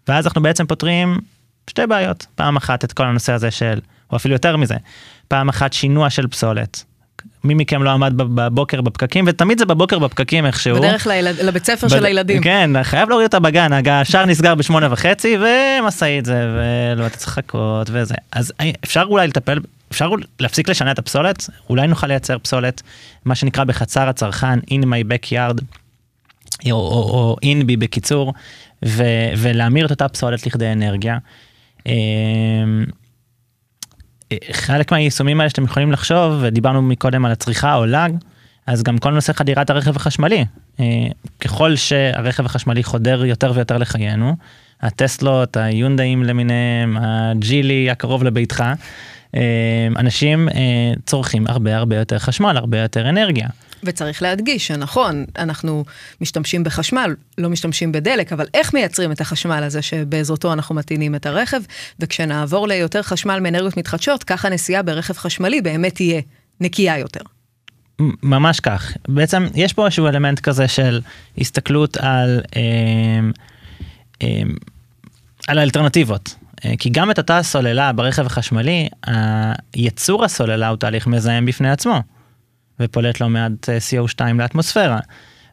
ואז 0.08 0.28
אנחנו 0.28 0.42
בעצם 0.42 0.66
פותרים 0.66 1.20
שתי 1.70 1.88
בעיות. 1.88 2.26
פעם 2.36 2.58
אחת 2.58 2.84
את 2.84 2.94
כל 2.94 3.06
הנושא 3.06 3.34
הזה 3.34 3.52
של, 3.52 3.80
או 4.12 4.18
אפילו 4.18 4.36
יותר 4.36 4.58
מזה, 4.58 4.76
פעם 5.28 5.50
אחת 5.50 5.74
שינוע 5.74 6.10
של 6.10 6.28
פסולת. 6.28 6.84
מי 7.44 7.54
מכם 7.54 7.84
לא 7.84 7.90
עמד 7.90 8.14
בבוקר 8.18 8.82
בפקקים, 8.82 9.26
ותמיד 9.28 9.60
זה 9.60 9.66
בבוקר 9.66 10.00
בפקקים 10.00 10.46
איכשהו. 10.46 10.78
בדרך 10.78 11.08
לילד, 11.08 11.40
לבית 11.40 11.66
ספר 11.66 11.88
ב... 11.88 11.90
של 11.90 12.06
הילדים. 12.06 12.42
כן, 12.42 12.84
חייב 12.84 13.10
להוריד 13.10 13.26
אותה 13.26 13.40
בגן, 13.40 13.88
השער 13.88 14.26
נסגר 14.26 14.56
בשמונה 14.56 14.88
וחצי, 14.92 15.38
ומשאית 15.38 16.26
זה, 16.26 16.48
ולא 16.56 17.08
אתה 17.08 17.18
צריך 17.18 17.38
לחכות 17.38 17.90
וזה. 17.92 18.16
אז 18.32 18.54
אפשר 18.84 19.04
אולי 19.10 19.28
לטפל, 19.28 19.60
אפשר 19.92 20.10
להפסיק 20.40 20.70
לשנע 20.70 20.92
את 20.92 21.00
הפסולת, 21.00 21.50
אולי 21.70 21.88
נוכל 21.88 22.08
לייצר 22.08 22.38
פסולת, 22.40 22.82
מה 23.26 23.36
שנקרא 23.36 23.64
בחצר 23.64 24.10
הצרכן, 24.10 24.60
in 24.60 24.84
my 24.84 25.12
backyard, 25.12 25.62
או, 26.66 26.72
או, 26.72 27.10
או 27.14 27.38
in 27.44 27.66
בי 27.66 27.78
בקיצור, 27.78 28.34
ו, 28.86 29.04
ולהמיר 29.38 29.86
את 29.86 29.92
אותה 29.92 30.08
פסולת 30.08 30.48
לכדי 30.48 30.72
אנרגיה. 30.72 31.18
אמ, 31.86 32.86
חלק 34.52 34.92
מהיישומים 34.92 35.40
האלה 35.40 35.50
שאתם 35.50 35.64
יכולים 35.64 35.92
לחשוב, 35.92 36.34
ודיברנו 36.42 36.82
מקודם 36.82 37.26
על 37.26 37.32
הצריכה 37.32 37.70
העולה, 37.70 38.08
אז 38.68 38.84
גם 38.84 38.98
כל 38.98 39.12
נושא 39.12 39.34
חדירת 39.34 39.70
הרכב 39.70 39.96
החשמלי. 39.96 40.46
אה, 40.80 40.86
ככל 41.40 41.76
שהרכב 41.76 42.46
החשמלי 42.46 42.84
חודר 42.84 43.26
יותר 43.26 43.52
ויותר 43.56 43.78
לחיינו, 43.78 44.36
הטסלות, 44.82 45.58
היונדאים 45.58 46.24
למיניהם, 46.24 46.98
הג'ילי 47.02 47.90
הקרוב 47.90 48.24
לביתך, 48.24 48.64
אה, 49.36 49.88
אנשים 49.96 50.50
אה, 50.50 50.94
צורכים 51.06 51.48
הרבה 51.48 51.78
הרבה 51.78 51.96
יותר 51.96 52.20
חשמל, 52.20 52.58
הרבה 52.58 52.80
יותר 52.80 53.10
אנרגיה. 53.10 53.48
וצריך 53.86 54.22
להדגיש 54.22 54.68
שנכון, 54.68 55.26
אנחנו 55.38 55.86
משתמשים 56.22 56.64
בחשמל, 56.64 57.16
לא 57.38 57.50
משתמשים 57.50 57.92
בדלק, 57.92 58.34
אבל 58.34 58.46
איך 58.54 58.74
מייצרים 58.74 59.12
את 59.12 59.22
החשמל 59.22 59.64
הזה 59.64 59.82
שבעזרתו 59.82 60.54
אנחנו 60.54 60.76
מטעינים 60.76 61.16
את 61.16 61.26
הרכב, 61.26 61.62
וכשנעבור 62.00 62.68
ליותר 62.68 63.02
חשמל 63.02 63.40
מאנרגיות 63.40 63.78
מתחדשות, 63.78 64.24
ככה 64.24 64.50
נסיעה 64.50 64.84
ברכב 64.84 65.14
חשמלי 65.14 65.62
באמת 65.62 65.96
תהיה 65.96 66.22
נקייה 66.60 66.98
יותר. 66.98 67.22
ממש 68.24 68.60
כך. 68.60 68.94
בעצם 69.08 69.48
יש 69.56 69.74
פה 69.74 69.86
איזשהו 69.86 70.08
אלמנט 70.08 70.40
כזה 70.40 70.68
של 70.68 71.02
הסתכלות 71.38 71.98
על, 71.98 72.42
אה, 72.56 72.62
אה, 74.24 74.42
על 75.48 75.58
האלטרנטיבות. 75.58 76.36
אה, 76.66 76.74
כי 76.80 76.90
גם 76.90 77.12
את 77.12 77.18
אותה 77.18 77.44
סוללה 77.44 77.92
ברכב 77.94 78.26
החשמלי, 78.26 78.90
יצור 79.76 80.26
הסוללה 80.26 80.68
הוא 80.68 80.78
תהליך 80.78 81.08
מזהם 81.08 81.46
בפני 81.46 81.72
עצמו. 81.72 82.02
ופולט 82.80 83.20
לא 83.20 83.30
מעט 83.30 83.70
אה, 83.70 83.78
CO2 83.78 84.34
לאטמוספירה. 84.34 85.00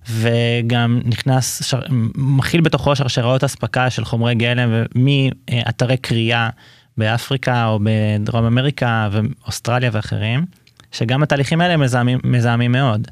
וגם 0.09 1.01
נכנס, 1.05 1.63
שר, 1.63 1.81
מכיל 2.15 2.61
בתוכו 2.61 2.97
שרשראות 2.97 3.45
אספקה 3.45 3.91
של 3.91 4.05
חומרי 4.05 4.35
גלם 4.35 4.85
מאתרי 4.95 5.97
קריאה 5.97 6.49
באפריקה 6.97 7.67
או 7.67 7.79
בדרום 7.83 8.45
אמריקה 8.45 9.09
ואוסטרליה 9.13 9.91
ואחרים, 9.93 10.45
שגם 10.93 11.23
התהליכים 11.23 11.61
האלה 11.61 11.77
מזהמים, 11.77 12.19
מזהמים 12.25 12.73
מאוד. 12.73 13.09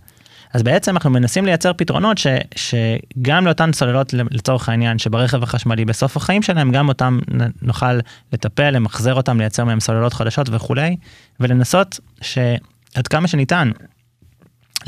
אז 0.55 0.63
בעצם 0.63 0.93
אנחנו 0.93 1.11
מנסים 1.11 1.45
לייצר 1.45 1.73
פתרונות 1.73 2.19
ש, 2.19 2.27
שגם 2.57 3.47
לאותן 3.47 3.73
סוללות 3.73 4.15
לצורך 4.31 4.69
העניין 4.69 4.99
שברכב 4.99 5.43
החשמלי 5.43 5.85
בסוף 5.85 6.17
החיים 6.17 6.43
שלהם 6.43 6.73
גם 6.73 6.89
אותם 6.89 7.19
נוכל 7.63 7.99
לטפל, 8.33 8.71
למחזר 8.71 9.15
אותם, 9.15 9.39
לייצר 9.39 9.65
מהם 9.65 9.81
סוללות 9.81 10.13
חדשות 10.13 10.49
וכולי, 10.53 10.97
ולנסות 11.41 12.01
שעד 12.21 13.09
כמה 13.11 13.29
שניתן 13.29 13.71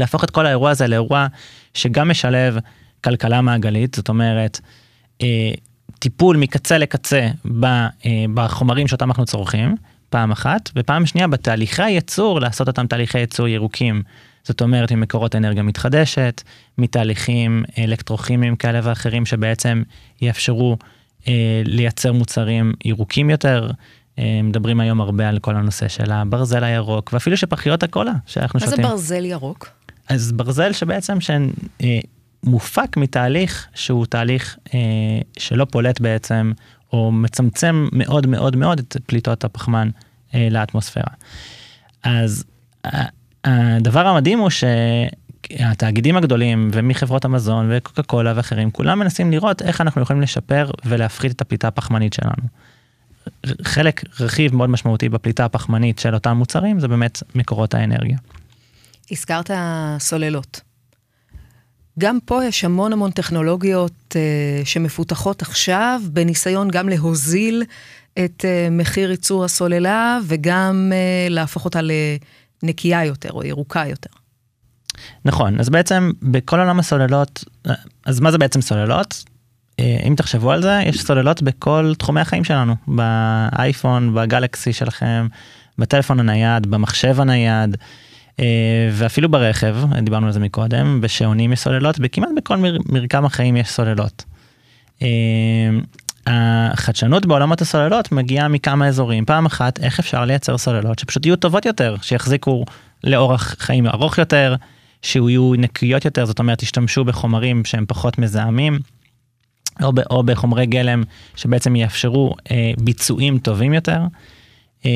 להפוך 0.00 0.24
את 0.24 0.30
כל 0.30 0.46
האירוע 0.46 0.70
הזה 0.70 0.86
לאירוע 0.86 1.26
שגם 1.74 2.10
משלב 2.10 2.58
כלכלה 3.04 3.40
מעגלית, 3.40 3.94
זאת 3.94 4.08
אומרת, 4.08 4.60
אה, 5.22 5.50
טיפול 5.98 6.36
מקצה 6.36 6.78
לקצה 6.78 7.28
אה, 7.64 8.24
בחומרים 8.34 8.88
שאותם 8.88 9.08
אנחנו 9.08 9.24
צורכים, 9.24 9.76
פעם 10.10 10.30
אחת, 10.30 10.70
ופעם 10.76 11.06
שנייה 11.06 11.28
בתהליכי 11.28 11.82
הייצור, 11.82 12.40
לעשות 12.40 12.68
אותם 12.68 12.86
תהליכי 12.86 13.18
ייצור 13.18 13.48
ירוקים. 13.48 14.02
זאת 14.44 14.60
אומרת, 14.60 14.92
ממקורות 14.92 15.36
אנרגיה 15.36 15.62
מתחדשת, 15.62 16.42
מתהליכים 16.78 17.64
אלקטרוכימיים 17.78 18.56
כאלה 18.56 18.80
ואחרים 18.82 19.26
שבעצם 19.26 19.82
יאפשרו 20.22 20.76
אה, 21.28 21.62
לייצר 21.64 22.12
מוצרים 22.12 22.72
ירוקים 22.84 23.30
יותר, 23.30 23.70
אה, 24.18 24.40
מדברים 24.42 24.80
היום 24.80 25.00
הרבה 25.00 25.28
על 25.28 25.38
כל 25.38 25.56
הנושא 25.56 25.88
של 25.88 26.12
הברזל 26.12 26.64
הירוק, 26.64 27.10
ואפילו 27.12 27.36
שפחיות 27.36 27.82
הקולה 27.82 28.12
שאנחנו 28.26 28.60
שותים. 28.60 28.80
מה 28.80 28.88
זה 28.88 28.88
ברזל 28.88 29.24
ירוק? 29.24 29.68
אז 30.10 30.32
ברזל 30.32 30.72
שבעצם 30.72 31.18
שמופק 31.20 32.96
מתהליך 32.96 33.66
שהוא 33.74 34.06
תהליך 34.06 34.56
שלא 35.38 35.64
פולט 35.64 36.00
בעצם, 36.00 36.52
או 36.92 37.12
מצמצם 37.12 37.88
מאוד 37.92 38.26
מאוד 38.26 38.56
מאוד 38.56 38.78
את 38.78 38.96
פליטות 39.06 39.44
הפחמן 39.44 39.88
לאטמוספירה. 40.34 41.12
אז 42.02 42.44
הדבר 43.44 44.06
המדהים 44.06 44.38
הוא 44.38 44.50
שהתאגידים 44.50 46.16
הגדולים 46.16 46.70
ומחברות 46.72 47.24
המזון 47.24 47.68
וקוקה 47.70 48.02
קולה 48.02 48.32
ואחרים 48.36 48.70
כולם 48.70 48.98
מנסים 48.98 49.30
לראות 49.30 49.62
איך 49.62 49.80
אנחנו 49.80 50.02
יכולים 50.02 50.22
לשפר 50.22 50.70
ולהפחית 50.84 51.32
את 51.32 51.40
הפליטה 51.40 51.68
הפחמנית 51.68 52.12
שלנו. 52.12 52.42
חלק 53.62 54.20
רכיב 54.20 54.56
מאוד 54.56 54.70
משמעותי 54.70 55.08
בפליטה 55.08 55.44
הפחמנית 55.44 55.98
של 55.98 56.14
אותם 56.14 56.36
מוצרים 56.36 56.80
זה 56.80 56.88
באמת 56.88 57.22
מקורות 57.34 57.74
האנרגיה. 57.74 58.18
הזכרת 59.10 59.50
סוללות. 59.98 60.60
גם 61.98 62.18
פה 62.24 62.44
יש 62.44 62.64
המון 62.64 62.92
המון 62.92 63.10
טכנולוגיות 63.10 63.92
uh, 64.16 64.66
שמפותחות 64.66 65.42
עכשיו 65.42 66.00
בניסיון 66.12 66.68
גם 66.68 66.88
להוזיל 66.88 67.64
את 68.18 68.44
uh, 68.44 68.70
מחיר 68.70 69.10
ייצור 69.10 69.44
הסוללה 69.44 70.18
וגם 70.26 70.92
uh, 70.92 71.32
להפוך 71.32 71.64
אותה 71.64 71.80
לנקייה 72.62 73.04
יותר 73.04 73.32
או 73.32 73.44
ירוקה 73.44 73.86
יותר. 73.86 74.10
נכון, 75.24 75.60
אז 75.60 75.68
בעצם 75.68 76.10
בכל 76.22 76.58
עולם 76.58 76.78
הסוללות, 76.78 77.44
אז 78.06 78.20
מה 78.20 78.30
זה 78.30 78.38
בעצם 78.38 78.60
סוללות? 78.60 79.24
אם 79.80 80.14
תחשבו 80.16 80.50
על 80.50 80.62
זה, 80.62 80.80
יש 80.86 81.02
סוללות 81.02 81.42
בכל 81.42 81.92
תחומי 81.98 82.20
החיים 82.20 82.44
שלנו, 82.44 82.74
באייפון, 82.86 84.14
בגלקסי 84.14 84.72
שלכם, 84.72 85.26
בטלפון 85.78 86.20
הנייד, 86.20 86.66
במחשב 86.66 87.20
הנייד, 87.20 87.76
ואפילו 88.92 89.28
ברכב, 89.28 89.76
דיברנו 90.02 90.26
על 90.26 90.32
זה 90.32 90.40
מקודם, 90.40 91.00
בשעונים 91.00 91.52
יש 91.52 91.60
סוללות, 91.60 91.96
וכמעט 92.02 92.30
בכל 92.36 92.56
מר, 92.56 92.76
מרקם 92.88 93.24
החיים 93.24 93.56
יש 93.56 93.68
סוללות. 93.68 94.24
החדשנות 96.26 97.26
בעולמות 97.26 97.60
הסוללות 97.60 98.12
מגיעה 98.12 98.48
מכמה 98.48 98.88
אזורים. 98.88 99.24
פעם 99.24 99.46
אחת, 99.46 99.80
איך 99.80 99.98
אפשר 99.98 100.24
לייצר 100.24 100.58
סוללות 100.58 100.98
שפשוט 100.98 101.26
יהיו 101.26 101.36
טובות 101.36 101.66
יותר, 101.66 101.96
שיחזיקו 102.02 102.64
לאורך 103.04 103.56
חיים 103.58 103.86
ארוך 103.86 104.18
יותר, 104.18 104.54
שיהיו 105.02 105.52
נקיות 105.58 106.04
יותר, 106.04 106.26
זאת 106.26 106.38
אומרת, 106.38 106.58
תשתמשו 106.58 107.04
בחומרים 107.04 107.64
שהם 107.64 107.84
פחות 107.88 108.18
מזהמים, 108.18 108.78
או, 109.82 109.92
ב, 109.92 110.00
או 110.10 110.22
בחומרי 110.22 110.66
גלם 110.66 111.02
שבעצם 111.36 111.76
יאפשרו 111.76 112.34
אה, 112.50 112.72
ביצועים 112.78 113.38
טובים 113.38 113.74
יותר. 113.74 114.00
אה, 114.86 114.90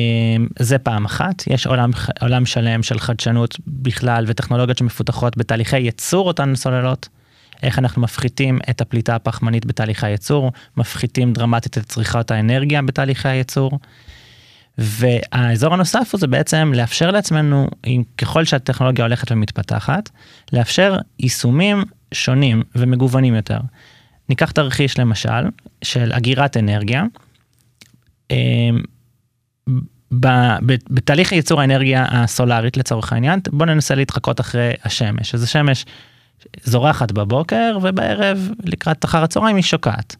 זה 0.59 0.77
פעם 0.77 1.05
אחת, 1.05 1.43
יש 1.47 1.67
עולם, 1.67 1.91
עולם 2.21 2.45
שלם 2.45 2.83
של 2.83 2.99
חדשנות 2.99 3.57
בכלל 3.67 4.25
וטכנולוגיות 4.27 4.77
שמפותחות 4.77 5.37
בתהליכי 5.37 5.79
ייצור 5.79 6.27
אותן 6.27 6.55
סוללות. 6.55 7.09
איך 7.63 7.79
אנחנו 7.79 8.01
מפחיתים 8.01 8.59
את 8.69 8.81
הפליטה 8.81 9.15
הפחמנית 9.15 9.65
בתהליכי 9.65 10.05
הייצור, 10.05 10.51
מפחיתים 10.77 11.33
דרמטית 11.33 11.77
את 11.77 11.85
צריכת 11.85 12.31
האנרגיה 12.31 12.81
בתהליכי 12.81 13.27
הייצור. 13.27 13.79
והאזור 14.77 15.73
הנוסף 15.73 16.09
הוא 16.11 16.19
זה 16.19 16.27
בעצם 16.27 16.71
לאפשר 16.75 17.11
לעצמנו, 17.11 17.67
אם 17.85 18.03
ככל 18.17 18.45
שהטכנולוגיה 18.45 19.05
הולכת 19.05 19.31
ומתפתחת, 19.31 20.09
לאפשר 20.53 20.97
יישומים 21.19 21.83
שונים 22.13 22.63
ומגוונים 22.75 23.35
יותר. 23.35 23.59
ניקח 24.29 24.51
תרחיש 24.51 24.99
למשל 24.99 25.49
של 25.81 26.11
אגירת 26.13 26.57
אנרגיה. 26.57 27.03
בתהליך 30.89 31.31
ייצור 31.31 31.61
האנרגיה 31.61 32.05
הסולארית 32.09 32.77
לצורך 32.77 33.13
העניין, 33.13 33.39
בוא 33.49 33.65
ננסה 33.65 33.95
להתחקות 33.95 34.39
אחרי 34.39 34.73
השמש. 34.83 35.35
אז 35.35 35.43
השמש 35.43 35.85
זורחת 36.63 37.11
בבוקר 37.11 37.77
ובערב 37.81 38.49
לקראת 38.63 39.05
אחר 39.05 39.23
הצהריים 39.23 39.55
היא 39.55 39.63
שוקעת. 39.63 40.15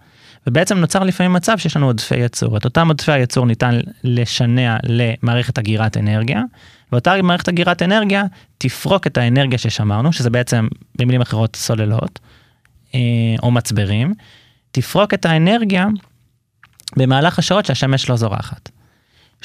ובעצם 0.48 0.78
נוצר 0.78 1.04
לפעמים 1.04 1.34
מצב 1.34 1.58
שיש 1.58 1.78
לנו 1.78 1.86
עודפי 1.86 2.16
ייצור. 2.16 2.58
את 2.58 2.66
אותם 2.66 2.88
עודפי 2.88 3.12
הייצור 3.12 3.46
ניתן 3.46 3.80
לשנע 4.04 4.78
למערכת 4.84 5.60
אגירת 5.60 5.98
אנרגיה, 5.98 6.42
ואותה 6.92 7.22
מערכת 7.22 7.50
אגירת 7.50 7.82
אנרגיה 7.82 8.24
תפרוק 8.58 9.08
את 9.08 9.18
האנרגיה 9.18 9.58
ששמרנו, 9.58 10.14
שזה 10.14 10.30
בעצם 10.30 10.68
במילים 10.98 11.22
אחרות 11.22 11.56
סוללות, 11.56 12.20
אה, 12.96 13.00
או 13.44 13.52
מצברים, 13.52 14.14
תפרוק 14.72 15.14
את 15.14 15.26
האנרגיה 15.26 15.88
במהלך 16.98 17.40
השעות 17.40 17.66
שהשמש 17.66 18.10
לא 18.10 18.16
זורחת. 18.16 18.70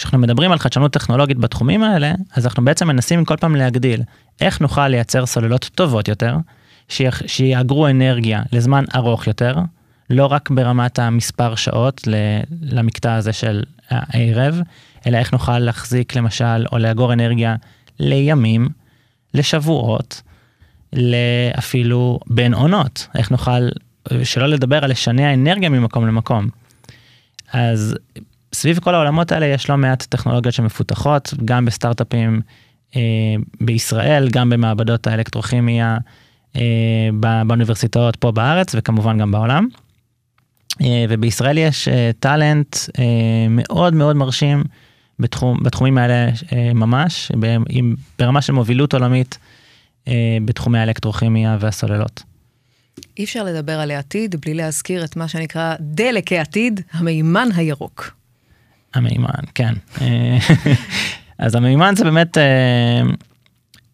כשאנחנו 0.01 0.19
מדברים 0.19 0.53
על 0.53 0.59
חדשנות 0.59 0.93
טכנולוגית 0.93 1.39
בתחומים 1.39 1.83
האלה, 1.83 2.13
אז 2.35 2.47
אנחנו 2.47 2.65
בעצם 2.65 2.89
מנסים 2.89 3.25
כל 3.25 3.37
פעם 3.37 3.57
להגדיל 3.57 4.03
איך 4.41 4.61
נוכל 4.61 4.89
לייצר 4.89 5.27
סוללות 5.27 5.71
טובות 5.75 6.09
יותר, 6.09 6.37
שיאגרו 7.27 7.89
אנרגיה 7.89 8.43
לזמן 8.53 8.85
ארוך 8.97 9.27
יותר, 9.27 9.57
לא 10.11 10.27
רק 10.27 10.51
ברמת 10.51 10.99
המספר 10.99 11.55
שעות 11.55 12.01
למקטע 12.63 13.15
הזה 13.15 13.33
של 13.33 13.63
הערב, 13.89 14.61
אלא 15.07 15.17
איך 15.17 15.33
נוכל 15.33 15.59
להחזיק 15.59 16.17
למשל, 16.17 16.67
או 16.73 16.79
לאגור 16.79 17.13
אנרגיה 17.13 17.57
לימים, 17.99 18.69
לשבועות, 19.35 20.23
לאפילו 20.93 22.21
בין 22.27 22.55
עונות, 22.55 23.09
איך 23.15 23.31
נוכל, 23.31 23.69
שלא 24.25 24.47
לדבר 24.47 24.85
על 24.85 24.91
לשנע 24.91 25.35
אנרגיה 25.35 25.69
ממקום 25.69 26.07
למקום. 26.07 26.49
אז 27.53 27.97
סביב 28.53 28.79
כל 28.79 28.95
העולמות 28.95 29.33
האלה 29.33 29.47
יש 29.47 29.71
לא 29.71 29.77
מעט 29.77 30.03
טכנולוגיות 30.03 30.55
שמפותחות, 30.55 31.35
גם 31.45 31.65
בסטארט-אפים 31.65 32.41
אה, 32.97 33.01
בישראל, 33.61 34.29
גם 34.33 34.51
במעבדות 34.51 35.07
האלקטרוכימיה 35.07 35.99
אה, 36.57 37.09
באוניברסיטאות 37.47 38.17
פה 38.17 38.33
בארץ 38.33 38.75
וכמובן 38.75 39.19
גם 39.19 39.33
בעולם. 39.33 39.69
אה, 40.83 41.05
ובישראל 41.09 41.59
יש 41.59 41.89
אה, 41.89 42.11
טאלנט 42.21 42.77
אה, 42.99 43.05
מאוד 43.51 43.95
מאוד 43.95 44.17
מרשים 44.17 44.65
בתחום, 45.19 45.63
בתחומים 45.63 45.99
האלה 45.99 46.29
אה, 46.53 46.73
ממש, 46.75 47.33
ברמה 48.19 48.43
של 48.43 48.53
מובילות 48.53 48.95
עולמית 48.95 49.39
אה, 50.09 50.39
בתחומי 50.45 50.79
האלקטרוכימיה 50.79 51.57
והסוללות. 51.61 52.23
אי 53.19 53.25
אפשר 53.25 53.45
לדבר 53.45 53.81
על 53.81 53.91
העתיד 53.91 54.37
בלי 54.41 54.55
להזכיר 54.55 55.05
את 55.05 55.17
מה 55.17 55.29
שנקרא 55.29 55.75
דלק 55.81 56.33
העתיד, 56.33 56.81
המימן 56.93 57.49
הירוק. 57.55 58.20
המימן, 58.95 59.45
כן. 59.55 59.75
אה, 60.01 60.39
אז 61.39 61.55
המימן 61.55 61.95
זה 61.97 62.05
באמת 62.05 62.39
אה, 62.39 63.03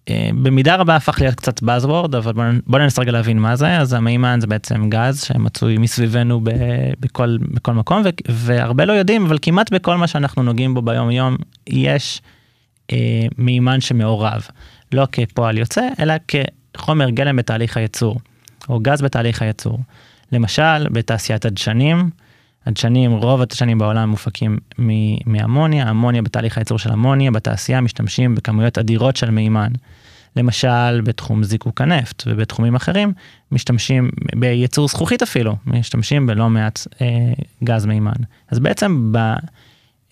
אה, 0.08 0.28
במידה 0.42 0.76
רבה 0.76 0.96
הפך 0.96 1.20
להיות 1.20 1.34
קצת 1.34 1.62
Buzzword, 1.62 2.16
אבל 2.16 2.32
בוא, 2.66 2.78
ננסה 2.78 3.02
רגע 3.02 3.12
להבין 3.12 3.38
מה 3.38 3.56
זה. 3.56 3.76
אז 3.76 3.92
המימן 3.92 4.38
זה 4.40 4.46
בעצם 4.46 4.90
גז 4.90 5.22
שמצוי 5.22 5.78
מסביבנו 5.78 6.40
ב, 6.40 6.50
בכל, 7.00 7.36
בכל 7.40 7.72
מקום, 7.72 8.02
ו, 8.04 8.08
והרבה 8.28 8.84
לא 8.84 8.92
יודעים, 8.92 9.26
אבל 9.26 9.38
כמעט 9.42 9.72
בכל 9.72 9.96
מה 9.96 10.06
שאנחנו 10.06 10.42
נוגעים 10.42 10.74
בו 10.74 10.82
ביום 10.82 11.10
יום, 11.10 11.36
יש 11.66 12.22
אה, 12.92 13.26
מימן 13.38 13.80
שמעורב. 13.80 14.46
לא 14.92 15.06
כפועל 15.12 15.58
יוצא, 15.58 15.88
אלא 16.00 16.14
כחומר 16.28 17.10
גלם 17.10 17.36
בתהליך 17.36 17.76
הייצור, 17.76 18.20
או 18.68 18.80
גז 18.80 19.02
בתהליך 19.02 19.42
הייצור. 19.42 19.78
למשל, 20.32 20.88
בתעשיית 20.88 21.44
הדשנים, 21.44 22.10
הדשנים, 22.66 23.12
רוב 23.12 23.40
הדשנים 23.40 23.78
בעולם 23.78 24.08
מופקים 24.08 24.58
מאמוניה, 25.26 25.90
אמוניה 25.90 26.22
בתהליך 26.22 26.58
הייצור 26.58 26.78
של 26.78 26.92
אמוניה, 26.92 27.30
בתעשייה 27.30 27.80
משתמשים 27.80 28.34
בכמויות 28.34 28.78
אדירות 28.78 29.16
של 29.16 29.30
מימן. 29.30 29.72
למשל 30.36 31.00
בתחום 31.00 31.44
זיקוק 31.44 31.80
הנפט 31.80 32.22
ובתחומים 32.26 32.74
אחרים 32.74 33.12
משתמשים 33.52 34.10
בייצור 34.34 34.88
זכוכית 34.88 35.22
אפילו, 35.22 35.56
משתמשים 35.66 36.26
בלא 36.26 36.50
מעט 36.50 36.80
אה, 37.00 37.06
גז 37.64 37.86
מימן. 37.86 38.12
אז 38.50 38.58
בעצם 38.58 39.12
ב, 39.12 39.16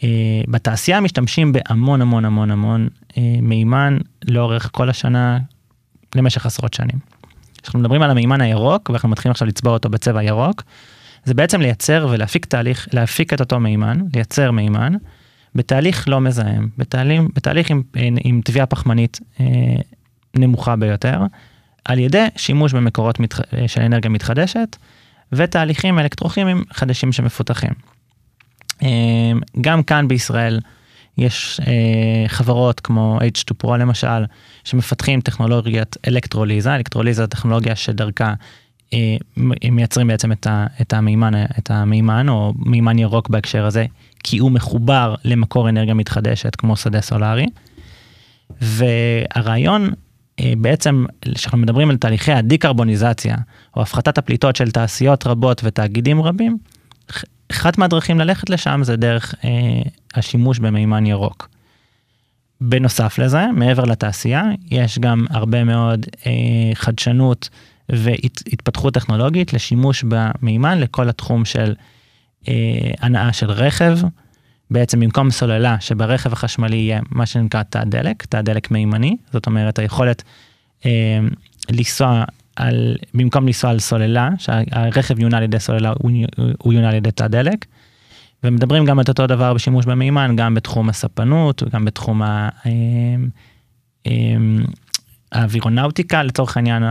אה, 0.02 0.42
בתעשייה 0.48 1.00
משתמשים 1.00 1.52
בהמון 1.52 2.02
המון 2.02 2.24
המון 2.24 2.50
המון 2.50 2.88
אה, 3.18 3.22
מימן 3.42 3.98
לאורך 4.28 4.70
כל 4.72 4.90
השנה 4.90 5.38
למשך 6.14 6.46
עשרות 6.46 6.74
שנים. 6.74 6.98
כשאנחנו 7.62 7.78
מדברים 7.80 8.02
על 8.02 8.10
המימן 8.10 8.40
הירוק 8.40 8.90
ואנחנו 8.90 9.08
מתחילים 9.08 9.30
עכשיו 9.30 9.48
לצבוע 9.48 9.72
אותו 9.72 9.88
בצבע 9.88 10.22
ירוק, 10.22 10.62
זה 11.24 11.34
בעצם 11.34 11.60
לייצר 11.60 12.06
ולהפיק 12.10 12.46
תהליך, 12.46 12.88
להפיק 12.92 13.32
את 13.32 13.40
אותו 13.40 13.60
מימן, 13.60 14.00
לייצר 14.14 14.50
מימן, 14.50 14.92
בתהליך 15.54 16.08
לא 16.08 16.20
מזהם, 16.20 16.68
בתהליך, 16.78 17.22
בתהליך 17.34 17.70
עם, 17.70 17.82
עם 18.24 18.40
תביעה 18.44 18.66
פחמנית 18.66 19.20
אה, 19.40 19.46
נמוכה 20.36 20.76
ביותר, 20.76 21.20
על 21.84 21.98
ידי 21.98 22.26
שימוש 22.36 22.72
במקורות 22.72 23.20
מתח, 23.20 23.40
של 23.66 23.80
אנרגיה 23.80 24.10
מתחדשת, 24.10 24.76
ותהליכים 25.32 25.98
אלקטרוכימיים 25.98 26.64
חדשים 26.72 27.12
שמפותחים. 27.12 27.72
אה, 28.82 29.32
גם 29.60 29.82
כאן 29.82 30.08
בישראל 30.08 30.60
יש 31.18 31.60
אה, 31.66 32.28
חברות 32.28 32.80
כמו 32.80 33.18
H2Pro 33.20 33.76
למשל, 33.76 34.24
שמפתחים 34.64 35.20
טכנולוגיית 35.20 35.96
אלקטרוליזה, 36.08 36.74
אלקטרוליזה 36.74 37.22
זה 37.22 37.26
טכנולוגיה 37.26 37.76
שדרכה 37.76 38.24
אה, 38.28 38.34
מייצרים 39.70 40.06
בעצם 40.06 40.32
את, 40.32 40.46
ה, 40.46 40.66
את, 40.80 40.92
המימן, 40.92 41.44
את 41.58 41.70
המימן 41.70 42.28
או 42.28 42.52
מימן 42.58 42.98
ירוק 42.98 43.28
בהקשר 43.28 43.66
הזה 43.66 43.86
כי 44.24 44.38
הוא 44.38 44.50
מחובר 44.50 45.14
למקור 45.24 45.68
אנרגיה 45.68 45.94
מתחדשת 45.94 46.56
כמו 46.56 46.76
שדה 46.76 47.00
סולארי. 47.00 47.46
והרעיון 48.60 49.90
אה, 50.40 50.52
בעצם, 50.58 51.04
כשאנחנו 51.34 51.58
מדברים 51.58 51.90
על 51.90 51.96
תהליכי 51.96 52.32
הדיקרבוניזציה, 52.32 53.36
או 53.76 53.82
הפחתת 53.82 54.18
הפליטות 54.18 54.56
של 54.56 54.70
תעשיות 54.70 55.26
רבות 55.26 55.60
ותאגידים 55.64 56.22
רבים, 56.22 56.58
אחת 57.50 57.78
מהדרכים 57.78 58.18
ללכת 58.20 58.50
לשם 58.50 58.80
זה 58.82 58.96
דרך 58.96 59.34
אה, 59.44 59.50
השימוש 60.14 60.58
במימן 60.58 61.06
ירוק. 61.06 61.48
בנוסף 62.60 63.18
לזה, 63.18 63.46
מעבר 63.52 63.84
לתעשייה, 63.84 64.44
יש 64.70 64.98
גם 64.98 65.26
הרבה 65.30 65.64
מאוד 65.64 66.06
אה, 66.26 66.32
חדשנות 66.74 67.48
והתפתחות 67.88 68.94
טכנולוגית 68.94 69.52
לשימוש 69.52 70.04
במימן 70.08 70.80
לכל 70.80 71.08
התחום 71.08 71.44
של 71.44 71.74
אה, 72.48 72.54
הנעה 73.00 73.32
של 73.32 73.50
רכב. 73.50 73.98
בעצם 74.70 75.00
במקום 75.00 75.30
סוללה 75.30 75.76
שברכב 75.80 76.32
החשמלי 76.32 76.76
יהיה 76.76 77.00
מה 77.10 77.26
שנקרא 77.26 77.62
תא 77.62 77.84
דלק, 77.84 78.24
תא 78.24 78.40
דלק 78.40 78.70
מימני, 78.70 79.16
זאת 79.32 79.46
אומרת 79.46 79.78
היכולת 79.78 80.22
אה, 80.86 81.18
לנסוע 81.70 82.24
על, 82.56 82.96
במקום 83.14 83.46
לנסוע 83.46 83.70
על 83.70 83.78
סוללה, 83.78 84.30
שהרכב 84.38 85.18
יונע 85.18 85.36
על 85.36 85.42
ידי 85.42 85.60
סוללה, 85.60 85.92
הוא, 86.58 86.72
יונע 86.72 86.88
על 86.88 86.94
ידי 86.94 87.10
תא 87.10 87.26
דלק. 87.26 87.66
ומדברים 88.44 88.84
גם 88.84 89.00
את 89.00 89.08
אותו 89.08 89.26
דבר 89.26 89.54
בשימוש 89.54 89.86
במימן, 89.86 90.36
גם 90.36 90.54
בתחום 90.54 90.88
הספנות, 90.88 91.62
גם 91.72 91.84
בתחום 91.84 92.22
ה... 92.22 92.48
אה, 92.66 92.70
אה, 94.06 94.36
האווירונאוטיקה, 95.34 96.22
לצורך 96.22 96.56
העניין 96.56 96.82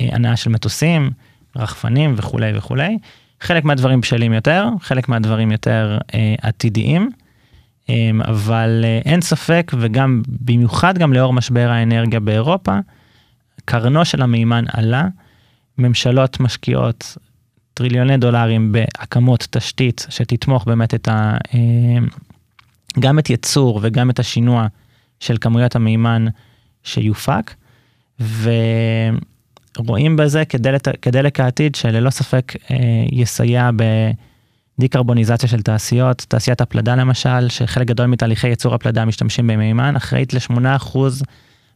ההנאה 0.00 0.36
של 0.36 0.50
מטוסים, 0.50 1.10
רחפנים 1.56 2.14
וכולי 2.16 2.52
וכולי. 2.54 2.98
חלק 3.40 3.64
מהדברים 3.64 4.00
בשלים 4.00 4.32
יותר, 4.32 4.68
חלק 4.80 5.08
מהדברים 5.08 5.52
יותר 5.52 5.98
אה, 6.14 6.34
עתידיים, 6.42 7.10
אה, 7.90 8.10
אבל 8.24 8.84
אין 9.04 9.20
ספק, 9.20 9.72
וגם 9.78 10.22
במיוחד 10.28 10.98
גם 10.98 11.12
לאור 11.12 11.32
משבר 11.32 11.70
האנרגיה 11.70 12.20
באירופה, 12.20 12.78
קרנו 13.64 14.04
של 14.04 14.22
המימן 14.22 14.64
עלה, 14.72 15.08
ממשלות 15.78 16.40
משקיעות 16.40 17.16
טריליוני 17.74 18.16
דולרים 18.16 18.72
בהקמות 18.72 19.48
תשתית 19.50 20.06
שתתמוך 20.08 20.64
באמת 20.64 20.94
את 20.94 21.08
ה... 21.08 21.36
אה, 21.54 21.58
גם 23.00 23.18
את 23.18 23.30
ייצור 23.30 23.80
וגם 23.82 24.10
את 24.10 24.18
השינוע 24.18 24.66
של 25.20 25.36
כמויות 25.40 25.76
המימן 25.76 26.26
שיופק, 26.84 27.54
ורואים 29.78 30.16
בזה 30.16 30.44
כדלת, 30.44 30.88
כדלק 31.02 31.40
העתיד 31.40 31.74
שללא 31.74 32.10
ספק 32.10 32.52
אה, 32.70 32.76
יסייע 33.12 33.70
בדיקרבוניזציה 34.78 35.48
של 35.48 35.62
תעשיות, 35.62 36.24
תעשיית 36.28 36.60
הפלדה 36.60 36.94
למשל, 36.94 37.48
שחלק 37.48 37.86
גדול 37.86 38.06
מתהליכי 38.06 38.48
ייצור 38.48 38.74
הפלדה 38.74 39.04
משתמשים 39.04 39.46
במימן, 39.46 39.96
אחראית 39.96 40.34
ל-8% 40.34 40.98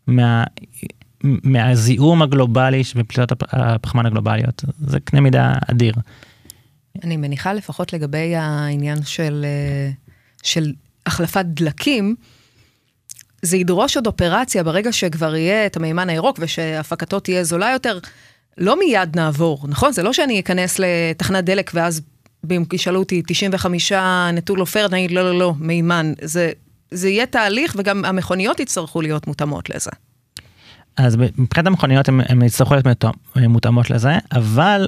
מה... 0.07 0.45
מהזיהום 1.23 2.23
הגלובלי 2.23 2.83
בפליטות 2.97 3.33
הפחמן 3.53 4.07
הגלובליות. 4.07 4.65
זה 4.79 5.01
קנה 5.01 5.21
מידה 5.21 5.55
אדיר. 5.71 5.95
אני 7.05 7.17
מניחה 7.17 7.53
לפחות 7.53 7.93
לגבי 7.93 8.37
העניין 8.37 9.03
של, 9.03 9.45
אה, 9.45 9.91
של 10.43 10.73
החלפת 11.07 11.45
דלקים, 11.45 12.17
זה 13.47 13.57
ידרוש 13.57 13.97
עוד 13.97 14.07
אופרציה 14.07 14.63
ברגע 14.63 14.93
שכבר 14.93 15.37
יהיה 15.37 15.67
את 15.67 15.77
המימן 15.77 16.11
הירוק 16.11 16.37
ושהפקתו 16.41 17.21
תהיה 17.21 17.45
זולה 17.45 17.71
יותר, 17.73 17.99
לא 18.59 18.79
מיד 18.79 19.17
נעבור, 19.17 19.65
נכון? 19.69 19.93
זה 19.93 20.03
לא 20.03 20.13
שאני 20.13 20.41
אכנס 20.41 20.79
לתחנת 20.79 21.45
דלק 21.45 21.71
ואז 21.75 22.01
ישאלו 22.73 22.99
אותי 22.99 23.23
95 23.27 23.93
נטול 24.33 24.61
עופרת, 24.61 24.93
אני 24.93 25.05
אגיד 25.05 25.17
לא, 25.17 25.23
לא, 25.23 25.39
לא, 25.39 25.55
מימן. 25.59 26.13
זה, 26.23 26.53
זה 26.91 27.09
יהיה 27.09 27.27
תהליך 27.27 27.75
וגם 27.79 28.05
המכוניות 28.05 28.61
יצטרכו 28.61 29.01
להיות 29.03 29.27
מותאמות 29.27 29.71
לזה. 29.71 29.91
אז 30.97 31.17
מבחינת 31.39 31.67
המכוניות 31.67 32.09
הן 32.09 32.43
יצטרכו 32.43 32.75
להיות 32.75 32.87
מותאמות 33.37 33.91
לזה, 33.91 34.13
אבל 34.33 34.87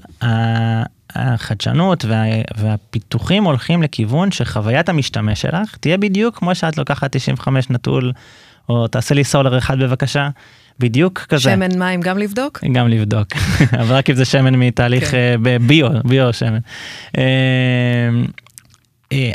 החדשנות 1.11 2.05
וה, 2.05 2.23
והפיתוחים 2.57 3.45
הולכים 3.45 3.83
לכיוון 3.83 4.31
שחוויית 4.31 4.89
המשתמש 4.89 5.41
שלך 5.41 5.77
תהיה 5.77 5.97
בדיוק 5.99 6.39
כמו 6.39 6.55
שאת 6.55 6.79
לוקחת 6.79 7.17
95 7.17 7.71
נטול, 7.71 8.13
או 8.69 8.89
תעשה 8.89 9.15
לי 9.15 9.25
סולר 9.25 9.59
אחד 9.59 9.79
בבקשה, 9.79 10.29
בדיוק 10.79 11.19
כזה. 11.19 11.43
שמן 11.43 11.79
מים 11.79 12.01
גם 12.01 12.19
לבדוק? 12.19 12.65
גם 12.73 12.89
לבדוק, 12.89 13.29
אבל 13.81 13.95
רק 13.95 14.11
אם 14.11 14.17
זה 14.17 14.25
שמן 14.25 14.55
מתהליך 14.55 15.11
כן. 15.11 15.37
uh, 15.45 15.67
ביו, 15.67 15.89
ביו 16.05 16.33
שמן. 16.33 16.59
Uh, 17.17 17.19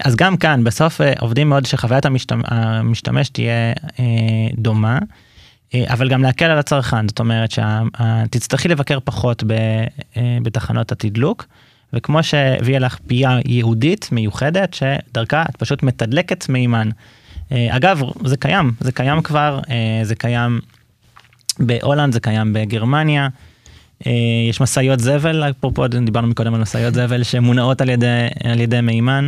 אז 0.04 0.15
גם 0.15 0.38
כאן 0.38 0.63
בסוף 0.63 1.02
עובדים 1.19 1.50
מאוד 1.50 1.65
שחוויית 1.65 2.06
המשתמש, 2.06 2.46
המשתמש 2.48 3.30
תהיה 3.30 3.74
דומה. 4.58 5.00
אבל 5.88 6.10
גם 6.10 6.24
להקל 6.24 6.46
על 6.46 6.58
הצרכן, 6.58 7.08
זאת 7.08 7.19
אומרת 7.19 7.52
שתצטרכי 7.52 8.67
לבקר 8.67 8.98
פחות 9.04 9.43
בתחנות 10.41 10.91
התדלוק, 10.91 11.46
וכמו 11.93 12.24
שהביאה 12.24 12.80
לך 12.80 12.98
פייה 13.08 13.38
ייעודית, 13.46 14.10
מיוחדת, 14.12 14.74
שדרכה 14.74 15.43
את 15.50 15.56
פשוט 15.56 15.84
מתדלקת 15.84 16.50
מימן. 16.50 16.89
אה, 17.54 17.76
אגב, 17.76 18.02
זה 18.26 18.38
קיים, 18.38 18.72
זה 18.80 18.92
קיים 18.92 19.22
כבר, 19.22 19.60
אה, 19.70 20.00
זה 20.04 20.16
קיים 20.16 20.60
בהולנד, 21.60 22.13
זה 22.13 22.20
קיים 22.20 22.54
בגרמניה. 22.54 23.28
אה, 24.08 24.12
יש 24.50 24.62
משאיות 24.62 25.00
זבל, 25.00 25.44
אפרופו 25.50 25.88
דיברנו 25.88 26.28
מקודם 26.28 26.54
על 26.54 26.62
משאיות 26.62 26.94
זבל 26.94 27.24
שמונעות 27.24 27.82
על 27.82 27.89
ידי, 27.89 28.28
על 28.44 28.60
ידי 28.60 28.82
מימן, 28.82 29.28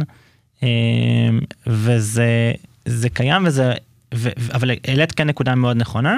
וזה 1.67 2.51
זה 2.85 3.09
קיים 3.09 3.45
וזה, 3.45 3.73
ו, 4.15 4.29
אבל 4.53 4.71
העלית 4.87 5.11
כאן 5.11 5.27
נקודה 5.27 5.55
מאוד 5.55 5.77
נכונה, 5.77 6.17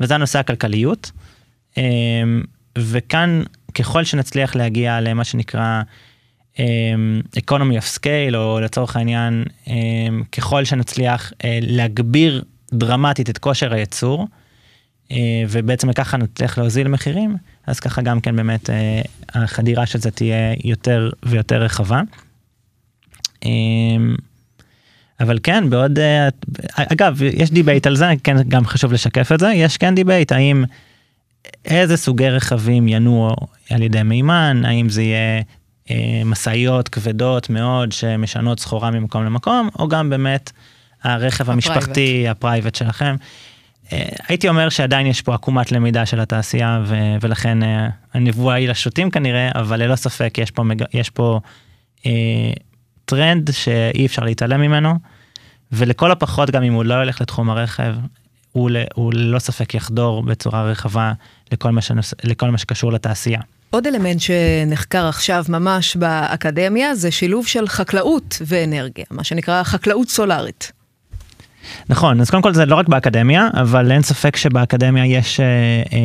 וזה 0.00 0.14
הנושא 0.14 0.38
הכלכליות. 0.38 1.10
וכאן 2.78 3.42
ככל 3.74 4.04
שנצליח 4.04 4.56
להגיע 4.56 5.00
למה 5.00 5.24
שנקרא 5.24 5.82
economy 7.36 7.78
of 7.78 7.98
scale, 7.98 8.34
או 8.34 8.60
לצורך 8.60 8.96
העניין, 8.96 9.44
um, 9.64 9.70
ככל 10.32 10.64
שנצליח 10.64 11.32
uh, 11.32 11.44
להגביר 11.60 12.44
דרמטית 12.72 13.30
את 13.30 13.38
כושר 13.38 13.74
הייצור, 13.74 14.26
uh, 15.08 15.12
ובעצם 15.48 15.92
ככה 15.92 16.16
נצליח 16.16 16.58
להוזיל 16.58 16.88
מחירים, 16.88 17.36
אז 17.66 17.80
ככה 17.80 18.02
גם 18.02 18.20
כן 18.20 18.36
באמת 18.36 18.70
uh, 18.70 18.72
החדירה 19.34 19.86
של 19.86 19.98
זה 19.98 20.10
תהיה 20.10 20.54
יותר 20.64 21.10
ויותר 21.22 21.62
רחבה. 21.62 22.00
Um, 23.44 23.46
אבל 25.20 25.38
כן, 25.42 25.70
בעוד, 25.70 25.98
אגב, 26.74 27.22
יש 27.22 27.50
debate 27.50 27.86
על 27.86 27.96
זה, 27.96 28.06
כן, 28.24 28.36
גם 28.48 28.66
חשוב 28.66 28.92
לשקף 28.92 29.32
את 29.32 29.40
זה, 29.40 29.52
יש 29.54 29.76
כן 29.76 29.94
debate, 29.94 30.32
האם 30.32 30.64
איזה 31.64 31.96
סוגי 31.96 32.28
רכבים 32.28 32.88
ינועו 32.88 33.36
על 33.70 33.82
ידי 33.82 34.02
מימן, 34.02 34.62
האם 34.64 34.88
זה 34.88 35.02
יהיה 35.02 35.42
משאיות 36.24 36.88
כבדות 36.88 37.50
מאוד 37.50 37.92
שמשנעות 37.92 38.60
סחורה 38.60 38.90
ממקום 38.90 39.24
למקום, 39.24 39.68
או 39.78 39.88
גם 39.88 40.10
באמת 40.10 40.52
הרכב 41.02 41.50
המשפחתי, 41.50 42.28
ה 42.28 42.34
private 42.34 42.74
שלכם. 42.74 43.16
אה, 43.92 44.08
הייתי 44.28 44.48
אומר 44.48 44.68
שעדיין 44.68 45.06
יש 45.06 45.22
פה 45.22 45.34
עקומת 45.34 45.72
למידה 45.72 46.06
של 46.06 46.20
התעשייה 46.20 46.82
ו- 46.86 47.16
ולכן 47.20 47.62
אה, 47.62 47.88
הנבואה 48.14 48.54
היא 48.54 48.68
לשוטים 48.68 49.10
כנראה, 49.10 49.50
אבל 49.54 49.82
ללא 49.82 49.96
ספק 49.96 50.38
יש 50.38 50.50
פה, 50.50 50.62
מג- 50.62 50.84
יש 50.94 51.10
פה 51.10 51.40
אה, 52.06 52.10
טרנד 53.04 53.50
שאי 53.52 54.06
אפשר 54.06 54.22
להתעלם 54.24 54.60
ממנו, 54.60 54.94
ולכל 55.72 56.10
הפחות 56.10 56.50
גם 56.50 56.62
אם 56.62 56.72
הוא 56.72 56.84
לא 56.84 57.02
ילך 57.02 57.20
לתחום 57.20 57.50
הרכב, 57.50 57.94
הוא, 58.52 58.70
הוא 58.94 59.14
ללא 59.14 59.38
ספק 59.38 59.74
יחדור 59.74 60.22
בצורה 60.22 60.64
רחבה 60.64 61.12
לכל 61.52 61.70
מה, 61.70 61.80
שנוס, 61.80 62.14
לכל 62.24 62.50
מה 62.50 62.58
שקשור 62.58 62.92
לתעשייה. 62.92 63.40
עוד 63.74 63.86
אלמנט 63.86 64.20
שנחקר 64.20 65.06
עכשיו 65.06 65.44
ממש 65.48 65.96
באקדמיה 65.96 66.94
זה 66.94 67.10
שילוב 67.10 67.46
של 67.46 67.68
חקלאות 67.68 68.42
ואנרגיה, 68.46 69.04
מה 69.10 69.24
שנקרא 69.24 69.62
חקלאות 69.62 70.08
סולארית. 70.08 70.72
נכון, 71.88 72.20
אז 72.20 72.30
קודם 72.30 72.42
כל 72.42 72.54
זה 72.54 72.66
לא 72.66 72.74
רק 72.74 72.88
באקדמיה, 72.88 73.48
אבל 73.54 73.92
אין 73.92 74.02
ספק 74.02 74.36
שבאקדמיה 74.36 75.06
יש, 75.06 75.40
אה, 75.40 75.46
אה, 75.92 75.98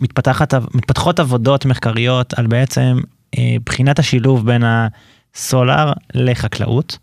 מתפתחת, 0.00 0.54
מתפתחות 0.74 1.20
עבודות 1.20 1.66
מחקריות 1.66 2.34
על 2.34 2.46
בעצם 2.46 2.98
אה, 3.38 3.56
בחינת 3.66 3.98
השילוב 3.98 4.46
בין 4.46 4.62
הסולאר 4.66 5.92
לחקלאות. 6.14 6.98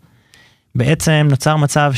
בעצם 0.74 1.26
נוצר 1.30 1.56
מצב 1.56 1.92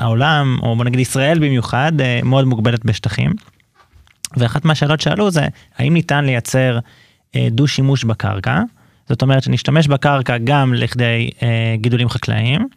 שהעולם, 0.00 0.58
או 0.62 0.76
בוא 0.76 0.84
נגיד 0.84 1.00
ישראל 1.00 1.38
במיוחד, 1.38 1.92
אה, 2.00 2.20
מאוד 2.22 2.44
מוגבלת 2.44 2.84
בשטחים. 2.84 3.32
ואחת 4.36 4.64
מהשאלות 4.64 5.00
שעלו 5.00 5.30
זה 5.30 5.46
האם 5.76 5.94
ניתן 5.94 6.24
לייצר 6.24 6.78
אה, 7.36 7.48
דו 7.50 7.66
שימוש 7.66 8.04
בקרקע, 8.04 8.62
זאת 9.08 9.22
אומרת 9.22 9.42
שנשתמש 9.42 9.86
בקרקע 9.88 10.38
גם 10.44 10.74
לכדי 10.74 11.30
אה, 11.42 11.74
גידולים 11.76 12.08
חקלאיים 12.08 12.68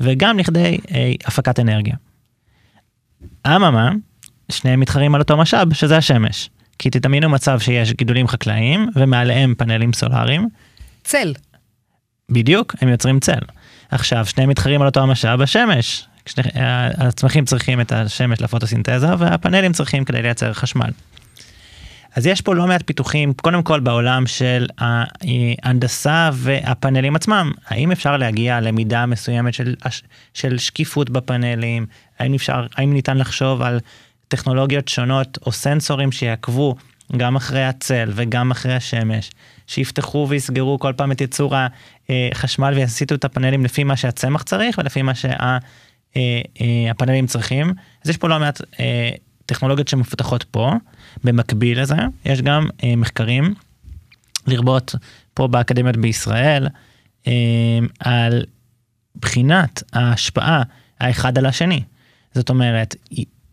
וגם 0.00 0.38
לכדי 0.38 0.78
אה, 0.94 1.12
הפקת 1.24 1.60
אנרגיה. 1.60 1.94
אממה, 3.46 3.90
שניהם 4.52 4.80
מתחרים 4.80 5.14
על 5.14 5.20
אותו 5.20 5.36
משאב 5.36 5.74
שזה 5.74 5.96
השמש. 5.96 6.50
כי 6.78 6.90
תדמיינו 6.90 7.28
מצב 7.28 7.58
שיש 7.60 7.92
גידולים 7.92 8.28
חקלאיים 8.28 8.88
ומעליהם 8.94 9.54
פאנלים 9.54 9.92
סולאריים. 9.92 10.48
צל. 11.04 11.34
בדיוק, 12.30 12.74
הם 12.80 12.88
יוצרים 12.88 13.20
צל. 13.20 13.38
עכשיו, 13.90 14.26
שניהם 14.26 14.50
מתחרים 14.50 14.80
על 14.80 14.86
אותו 14.86 15.00
המשאב, 15.00 15.40
השמש. 15.40 16.06
הצמחים 16.98 17.44
צריכים 17.44 17.80
את 17.80 17.92
השמש 17.92 18.40
לפוטוסינתזה, 18.40 19.08
והפאנלים 19.18 19.72
צריכים 19.72 20.04
כדי 20.04 20.22
לייצר 20.22 20.52
חשמל. 20.52 20.90
אז 22.16 22.26
יש 22.26 22.40
פה 22.40 22.54
לא 22.54 22.66
מעט 22.66 22.82
פיתוחים, 22.86 23.32
קודם 23.32 23.62
כל 23.62 23.80
בעולם 23.80 24.26
של 24.26 24.66
ההנדסה 24.78 26.30
והפאנלים 26.32 27.16
עצמם. 27.16 27.52
האם 27.66 27.92
אפשר 27.92 28.16
להגיע 28.16 28.60
למידה 28.60 29.06
מסוימת 29.06 29.54
של, 29.54 29.74
של 30.34 30.58
שקיפות 30.58 31.10
בפאנלים? 31.10 31.86
האם, 32.18 32.34
אפשר, 32.34 32.66
האם 32.76 32.92
ניתן 32.92 33.18
לחשוב 33.18 33.62
על 33.62 33.80
טכנולוגיות 34.28 34.88
שונות 34.88 35.38
או 35.46 35.52
סנסורים 35.52 36.12
שיעקבו 36.12 36.76
גם 37.16 37.36
אחרי 37.36 37.64
הצל 37.64 38.10
וגם 38.14 38.50
אחרי 38.50 38.74
השמש, 38.74 39.30
שיפתחו 39.66 40.26
ויסגרו 40.28 40.78
כל 40.78 40.92
פעם 40.96 41.12
את 41.12 41.20
ייצור 41.20 41.54
החשמל 42.08 42.72
ויסיטו 42.76 43.14
את 43.14 43.24
הפאנלים 43.24 43.64
לפי 43.64 43.84
מה 43.84 43.96
שהצמח 43.96 44.42
צריך 44.42 44.78
ולפי 44.78 45.02
מה 45.02 45.12
שהפאנלים 46.14 47.26
צריכים. 47.26 47.72
אז 48.04 48.10
יש 48.10 48.16
פה 48.16 48.28
לא 48.28 48.38
מעט 48.38 48.60
טכנולוגיות 49.46 49.88
שמפותחות 49.88 50.44
פה. 50.50 50.72
במקביל 51.24 51.80
לזה, 51.82 51.96
יש 52.24 52.42
גם 52.42 52.68
מחקרים, 52.96 53.54
לרבות 54.46 54.94
פה 55.34 55.48
באקדמיות 55.48 55.96
בישראל, 55.96 56.68
על 58.00 58.44
בחינת 59.20 59.82
ההשפעה 59.92 60.62
האחד 61.00 61.38
על 61.38 61.46
השני. 61.46 61.82
זאת 62.34 62.50
אומרת, 62.50 62.96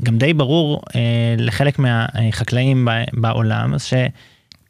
גם 0.03 0.17
די 0.17 0.33
ברור 0.33 0.81
אה, 0.95 1.35
לחלק 1.37 1.79
מהחקלאים 1.79 2.87
בעולם 3.13 3.73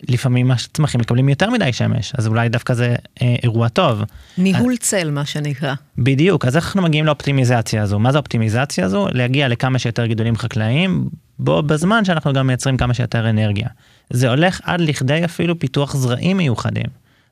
שלפעמים 0.07 0.51
הצמחים 0.51 1.01
מקבלים 1.01 1.29
יותר 1.29 1.49
מדי 1.49 1.73
שמש, 1.73 2.13
אז 2.17 2.27
אולי 2.27 2.49
דווקא 2.49 2.73
זה 2.73 2.95
אה, 3.21 3.35
אירוע 3.43 3.69
טוב. 3.69 4.01
ניהול 4.37 4.73
אז, 4.73 4.79
צל, 4.79 5.11
מה 5.11 5.25
שנקרא. 5.25 5.73
בדיוק, 5.97 6.45
אז 6.45 6.55
איך 6.55 6.65
אנחנו 6.65 6.81
מגיעים 6.81 7.05
לאופטימיזציה 7.05 7.83
הזו? 7.83 7.99
מה 7.99 8.11
זה 8.11 8.17
האופטימיזציה 8.17 8.85
הזו? 8.85 9.07
להגיע 9.11 9.47
לכמה 9.47 9.79
שיותר 9.79 10.05
גידולים 10.05 10.37
חקלאיים, 10.37 11.09
בו 11.39 11.63
בזמן 11.63 12.05
שאנחנו 12.05 12.33
גם 12.33 12.47
מייצרים 12.47 12.77
כמה 12.77 12.93
שיותר 12.93 13.29
אנרגיה. 13.29 13.67
זה 14.09 14.29
הולך 14.29 14.61
עד 14.63 14.81
לכדי 14.81 15.25
אפילו 15.25 15.59
פיתוח 15.59 15.95
זרעים 15.95 16.37
מיוחדים. 16.37 16.85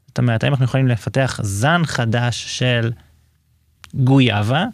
זאת 0.07 0.17
אומרת, 0.17 0.43
האם 0.43 0.51
אנחנו 0.51 0.65
יכולים 0.65 0.87
לפתח 0.87 1.39
זן 1.43 1.81
חדש 1.85 2.45
של 2.59 2.91
גויאבה, 3.93 4.65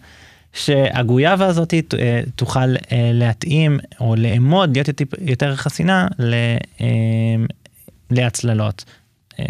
שהגויאבה 0.53 1.45
הזאת 1.45 1.73
אה, 1.73 2.21
תוכל 2.35 2.59
אה, 2.59 3.11
להתאים 3.13 3.79
או 3.99 4.15
לאמוד, 4.15 4.75
להיות 4.75 4.89
יותר 5.21 5.55
חסינה 5.55 6.07
אה, 6.19 6.87
להצללות. 8.11 8.85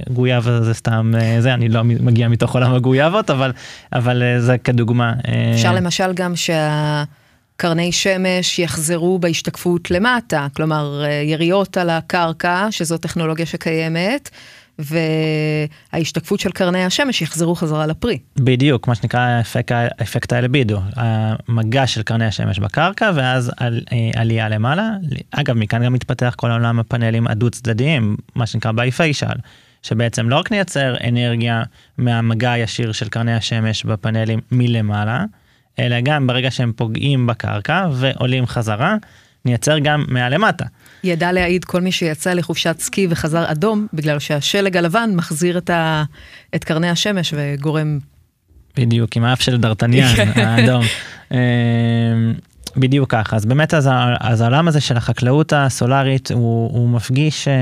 גויאבה 0.10 0.62
זה 0.62 0.74
סתם 0.74 1.13
זה, 1.39 1.54
אני 1.54 1.69
לא 1.69 1.84
מגיע 1.84 2.28
מתוך 2.28 2.54
עולם 2.54 2.74
הגויאבות, 2.74 3.30
אבל, 3.30 3.52
אבל 3.93 4.24
זה 4.39 4.58
כדוגמה. 4.58 5.13
אפשר 5.54 5.74
למשל 5.74 6.13
גם 6.13 6.34
שהקרני 6.36 7.91
שמש 7.91 8.60
יחזרו 8.60 9.19
בהשתקפות 9.19 9.91
למטה, 9.91 10.48
כלומר 10.56 11.04
יריות 11.24 11.78
על 11.78 11.89
הקרקע, 11.89 12.67
שזו 12.72 12.98
טכנולוגיה 12.98 13.45
שקיימת. 13.45 14.30
וההשתקפות 14.79 16.39
של 16.39 16.51
קרני 16.51 16.85
השמש 16.85 17.21
יחזרו 17.21 17.55
חזרה 17.55 17.87
לפריים. 17.88 18.19
בדיוק, 18.35 18.87
מה 18.87 18.95
שנקרא 18.95 19.39
אפק, 19.39 19.71
אפקט 20.01 20.33
האלבידו, 20.33 20.79
המגע 20.95 21.87
של 21.87 22.03
קרני 22.03 22.25
השמש 22.25 22.59
בקרקע 22.59 23.11
ואז 23.15 23.51
על, 23.57 23.81
אה, 23.91 24.21
עלייה 24.21 24.49
למעלה. 24.49 24.89
אגב, 25.31 25.57
מכאן 25.57 25.85
גם 25.85 25.93
מתפתח 25.93 26.33
כל 26.37 26.51
העולם 26.51 26.79
הפאנלים 26.79 27.27
הדו 27.27 27.49
צדדיים, 27.49 28.17
מה 28.35 28.45
שנקרא 28.45 28.71
bifacial, 28.71 29.27
שבעצם 29.83 30.29
לא 30.29 30.35
רק 30.35 30.51
נייצר 30.51 30.95
אנרגיה 31.07 31.63
מהמגע 31.97 32.51
הישיר 32.51 32.91
של 32.91 33.09
קרני 33.09 33.33
השמש 33.33 33.83
בפאנלים 33.83 34.39
מלמעלה, 34.51 35.25
אלא 35.79 36.01
גם 36.03 36.27
ברגע 36.27 36.51
שהם 36.51 36.71
פוגעים 36.75 37.27
בקרקע 37.27 37.87
ועולים 37.93 38.45
חזרה, 38.45 38.95
נייצר 39.45 39.80
גם 39.80 40.06
מהלמטה. 40.08 40.65
ידע 41.04 41.32
להעיד 41.32 41.65
כל 41.65 41.82
מי 41.82 41.91
שיצא 41.91 42.34
לחופשת 42.34 42.80
סקי 42.80 43.08
וחזר 43.10 43.52
אדום, 43.52 43.88
בגלל 43.93 44.19
שהשלג 44.19 44.78
הלבן 44.78 45.10
מחזיר 45.15 45.58
את, 45.58 45.69
ה... 45.69 46.04
את 46.56 46.63
קרני 46.63 46.89
השמש 46.89 47.34
וגורם... 47.38 47.99
בדיוק, 48.78 49.17
עם 49.17 49.23
האף 49.23 49.41
של 49.41 49.58
דרטניאן, 49.58 50.15
כן. 50.15 50.45
האדום. 50.45 50.84
אמ, 51.32 51.38
בדיוק 52.78 53.12
ככה, 53.12 53.36
אז 53.36 53.45
באמת 53.45 53.73
אז, 53.73 53.89
אז 54.19 54.41
העולם 54.41 54.67
הזה 54.67 54.82
של 54.82 54.97
החקלאות 54.97 55.54
הסולארית 55.54 56.32
הוא, 56.32 56.71
הוא 56.71 56.89
מפגיש 56.89 57.47
אה, 57.47 57.54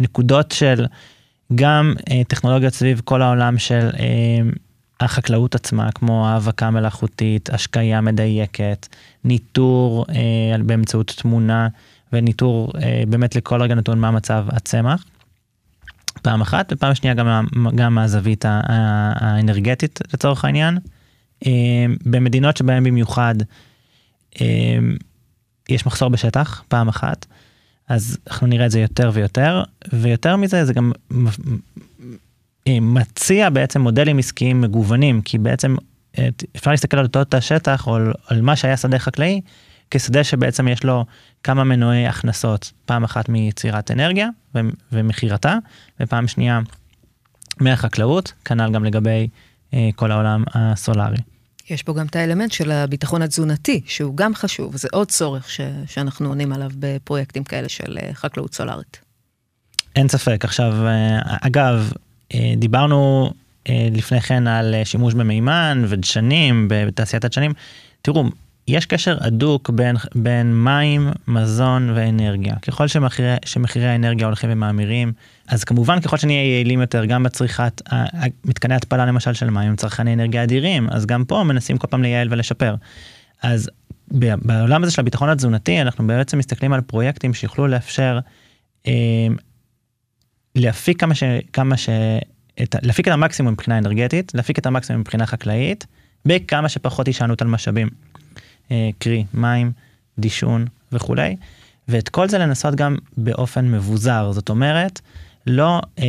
נקודות 0.00 0.50
של 0.50 0.86
גם 1.54 1.94
אה, 2.10 2.22
טכנולוגיות 2.28 2.74
סביב 2.74 3.00
כל 3.04 3.22
העולם 3.22 3.58
של 3.58 3.90
אה, 3.98 4.50
החקלאות 5.00 5.54
עצמה, 5.54 5.92
כמו 5.92 6.28
האבקה 6.28 6.70
מלאכותית, 6.70 7.50
השקיה 7.50 8.00
מדייקת, 8.00 8.86
ניטור 9.24 10.06
אה, 10.08 10.62
באמצעות 10.62 11.14
תמונה 11.16 11.68
וניטור 12.12 12.72
אה, 12.82 13.02
באמת 13.08 13.36
לכל 13.36 13.62
רגע 13.62 13.74
נתון 13.74 13.98
מה 13.98 14.10
מצב 14.10 14.46
הצמח. 14.48 15.04
פעם 16.22 16.40
אחת, 16.40 16.72
ופעם 16.72 16.94
שנייה 16.94 17.14
גם, 17.14 17.46
גם 17.74 17.94
מהזווית 17.94 18.44
האנרגטית 18.48 20.00
לצורך 20.14 20.44
העניין. 20.44 20.78
אה, 21.46 21.86
במדינות 22.04 22.56
שבהן 22.56 22.84
במיוחד 22.84 23.34
אה, 24.40 24.78
יש 25.68 25.86
מחסור 25.86 26.08
בשטח, 26.08 26.62
פעם 26.68 26.88
אחת, 26.88 27.26
אז 27.88 28.18
אנחנו 28.30 28.46
נראה 28.46 28.66
את 28.66 28.70
זה 28.70 28.80
יותר 28.80 29.10
ויותר, 29.14 29.62
ויותר 29.92 30.36
מזה 30.36 30.64
זה 30.64 30.72
גם 30.72 30.92
מציע 32.80 33.50
בעצם 33.50 33.80
מודלים 33.80 34.18
עסקיים 34.18 34.60
מגוונים, 34.60 35.22
כי 35.22 35.38
בעצם 35.38 35.76
אה, 36.18 36.28
אפשר 36.56 36.70
להסתכל 36.70 36.98
על 36.98 37.04
אותו 37.04 37.24
תא 37.24 37.40
שטח 37.40 37.86
או 37.86 37.96
על 38.26 38.42
מה 38.42 38.56
שהיה 38.56 38.76
שדה 38.76 38.98
חקלאי, 38.98 39.40
כשדה 39.90 40.24
שבעצם 40.24 40.68
יש 40.68 40.84
לו 40.84 41.04
כמה 41.42 41.64
מנועי 41.64 42.06
הכנסות, 42.06 42.72
פעם 42.84 43.04
אחת 43.04 43.28
מיצירת 43.28 43.90
אנרגיה 43.90 44.28
ומכירתה, 44.92 45.56
ופעם 46.00 46.28
שנייה 46.28 46.60
מהחקלאות, 47.60 48.32
כנ"ל 48.44 48.70
גם 48.72 48.84
לגבי 48.84 49.28
אה, 49.74 49.88
כל 49.96 50.10
העולם 50.10 50.44
הסולארי. 50.54 51.18
יש 51.70 51.82
פה 51.82 51.94
גם 51.94 52.06
את 52.06 52.16
האלמנט 52.16 52.52
של 52.52 52.70
הביטחון 52.70 53.22
התזונתי, 53.22 53.80
שהוא 53.86 54.16
גם 54.16 54.34
חשוב, 54.34 54.76
זה 54.76 54.88
עוד 54.92 55.08
צורך 55.08 55.50
ש, 55.50 55.60
שאנחנו 55.86 56.28
עונים 56.28 56.52
עליו 56.52 56.70
בפרויקטים 56.78 57.44
כאלה 57.44 57.68
של 57.68 57.98
חקלאות 58.12 58.54
סולארית. 58.54 59.00
אין 59.96 60.08
ספק. 60.08 60.44
עכשיו, 60.44 60.74
אגב, 61.40 61.92
אה, 61.92 62.07
דיברנו 62.56 63.30
אה, 63.68 63.88
לפני 63.92 64.20
כן 64.20 64.46
על 64.46 64.74
אה, 64.74 64.84
שימוש 64.84 65.14
במימן 65.14 65.84
ודשנים 65.88 66.68
בתעשיית 66.70 67.24
הדשנים. 67.24 67.52
תראו, 68.02 68.24
יש 68.68 68.86
קשר 68.86 69.16
הדוק 69.20 69.70
בין, 69.70 69.96
בין 70.14 70.64
מים, 70.64 71.10
מזון 71.28 71.90
ואנרגיה. 71.94 72.54
ככל 72.56 72.88
שמחירי, 72.88 73.34
שמחירי 73.44 73.86
האנרגיה 73.86 74.26
הולכים 74.26 74.50
ומאמירים, 74.52 75.12
אז 75.48 75.64
כמובן 75.64 76.00
ככל 76.00 76.16
שנהיה 76.16 76.44
יעילים 76.44 76.80
יותר 76.80 77.04
גם 77.04 77.22
בצריכת 77.22 77.82
מתקני 78.44 78.74
התפלה 78.74 79.06
למשל 79.06 79.32
של 79.32 79.50
מים, 79.50 79.76
צרכני 79.76 80.14
אנרגיה 80.14 80.42
אדירים, 80.42 80.88
אז 80.90 81.06
גם 81.06 81.24
פה 81.24 81.42
מנסים 81.42 81.78
כל 81.78 81.86
פעם 81.86 82.02
לייעל 82.02 82.28
ולשפר. 82.30 82.74
אז 83.42 83.70
בעולם 84.10 84.82
הזה 84.82 84.92
של 84.92 85.00
הביטחון 85.00 85.28
התזונתי 85.28 85.80
אנחנו 85.80 86.06
בעצם 86.06 86.38
מסתכלים 86.38 86.72
על 86.72 86.80
פרויקטים 86.80 87.34
שיוכלו 87.34 87.66
לאפשר 87.66 88.18
אה, 88.86 88.92
להפיק 90.58 91.00
כמה 91.00 91.14
ש... 91.14 91.22
כמה 91.52 91.76
ש... 91.76 91.88
את... 92.62 92.76
להפיק 92.82 93.08
את 93.08 93.12
המקסימום 93.12 93.52
מבחינה 93.52 93.78
אנרגטית, 93.78 94.32
להפיק 94.34 94.58
את 94.58 94.66
המקסימום 94.66 95.00
מבחינה 95.00 95.26
חקלאית, 95.26 95.86
בכמה 96.24 96.68
שפחות 96.68 97.06
הישענות 97.06 97.42
על 97.42 97.48
משאבים. 97.48 97.88
אה, 98.70 98.90
קרי, 98.98 99.24
מים, 99.34 99.72
דישון 100.18 100.66
וכולי, 100.92 101.36
ואת 101.88 102.08
כל 102.08 102.28
זה 102.28 102.38
לנסות 102.38 102.74
גם 102.74 102.96
באופן 103.16 103.70
מבוזר, 103.70 104.32
זאת 104.32 104.48
אומרת, 104.48 105.00
לא 105.46 105.80
אה, 105.98 106.04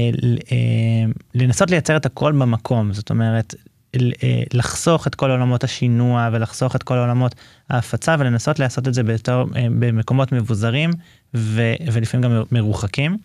אה, 0.52 1.12
לנסות 1.36 1.72
לייצר 1.72 1.98
את 1.98 2.06
הכל 2.06 2.32
במקום, 2.32 2.94
זאת 2.94 3.10
אומרת, 3.10 3.56
אה, 3.96 4.44
לחסוך 4.54 5.08
את 5.08 5.16
כל 5.16 5.32
עולמות 5.32 5.64
השינוע 5.64 6.30
ולחסוך 6.32 6.76
את 6.76 6.84
כל 6.84 6.98
עולמות 6.98 7.36
ההפצה 7.70 8.16
ולנסות 8.20 8.60
לעשות 8.60 8.88
את 8.88 8.94
זה 8.94 9.04
בתור, 9.04 9.46
אה, 9.56 9.68
במקומות 9.80 10.32
מבוזרים 10.32 10.90
ו, 11.34 11.74
ולפעמים 11.94 12.24
גם 12.24 12.44
מרוחקים. 12.52 13.18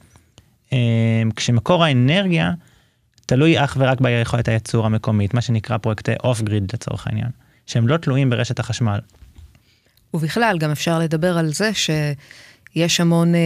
אמ, 0.75 1.31
כשמקור 1.31 1.85
האנרגיה 1.85 2.53
תלוי 3.27 3.65
אך 3.65 3.77
ורק 3.81 4.01
ביכולת 4.01 4.49
הייצור 4.49 4.87
המקומית, 4.87 5.35
מה 5.35 5.41
שנקרא 5.41 5.77
פרויקטי 5.77 6.13
אוף 6.25 6.43
גריד 6.43 6.71
לצורך 6.75 7.07
העניין, 7.07 7.31
שהם 7.67 7.89
לא 7.89 7.97
תלויים 7.97 8.31
ברשת 8.31 8.59
החשמל. 8.59 8.99
ובכלל, 10.15 10.59
גם 10.59 10.71
אפשר 10.71 10.99
לדבר 10.99 11.39
על 11.39 11.53
זה 11.53 11.71
שיש 11.75 13.01
המון 13.01 13.35
אה, 13.35 13.41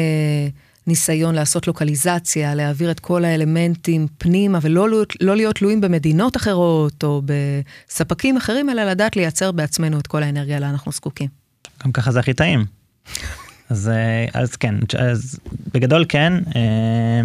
ניסיון 0.87 1.35
לעשות 1.35 1.67
לוקליזציה, 1.67 2.55
להעביר 2.55 2.91
את 2.91 3.01
כל 3.01 3.25
האלמנטים 3.25 4.07
פנימה, 4.19 4.59
ולא 4.63 4.89
לא 5.21 5.37
להיות 5.37 5.57
תלויים 5.57 5.81
במדינות 5.81 6.37
אחרות 6.37 7.05
או 7.05 7.23
בספקים 7.25 8.37
אחרים, 8.37 8.71
אלא 8.71 8.85
לדעת 8.85 9.17
לייצר 9.17 9.53
בעצמנו 9.53 9.99
את 9.99 10.07
כל 10.07 10.23
האנרגיה 10.23 10.59
לה 10.59 10.71
אנחנו 10.71 10.93
זקוקים. 10.93 11.29
גם 11.85 11.93
ככה 11.93 12.13
זה 12.13 12.21
הכי 12.21 12.35
טעים. 12.35 12.65
אז, 13.71 13.89
אה, 13.89 14.41
אז 14.41 14.57
כן, 14.57 14.75
אז 14.99 15.39
בגדול 15.75 16.05
כן, 16.09 16.33
אה, 16.57 17.21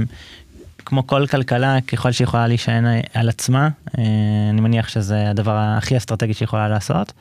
כמו 0.85 1.07
כל 1.07 1.27
כלכלה, 1.27 1.77
ככל 1.87 2.11
שהיא 2.11 2.25
יכולה 2.25 2.47
להישען 2.47 2.85
על 3.13 3.29
עצמה, 3.29 3.69
אה, 3.97 4.03
אני 4.49 4.61
מניח 4.61 4.87
שזה 4.87 5.29
הדבר 5.29 5.57
הכי 5.57 5.97
אסטרטגי 5.97 6.33
שהיא 6.33 6.45
יכולה 6.45 6.69
לעשות. 6.69 7.13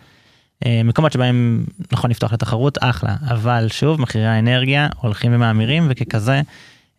מקומות 0.85 1.13
שבהם 1.13 1.65
נכון 1.93 2.11
לפתוח 2.11 2.33
לתחרות, 2.33 2.79
אחלה, 2.81 3.17
אבל 3.31 3.67
שוב, 3.71 4.01
מחירי 4.01 4.27
האנרגיה 4.27 4.89
הולכים 5.01 5.35
ומאמירים, 5.35 5.87
וככזה, 5.91 6.41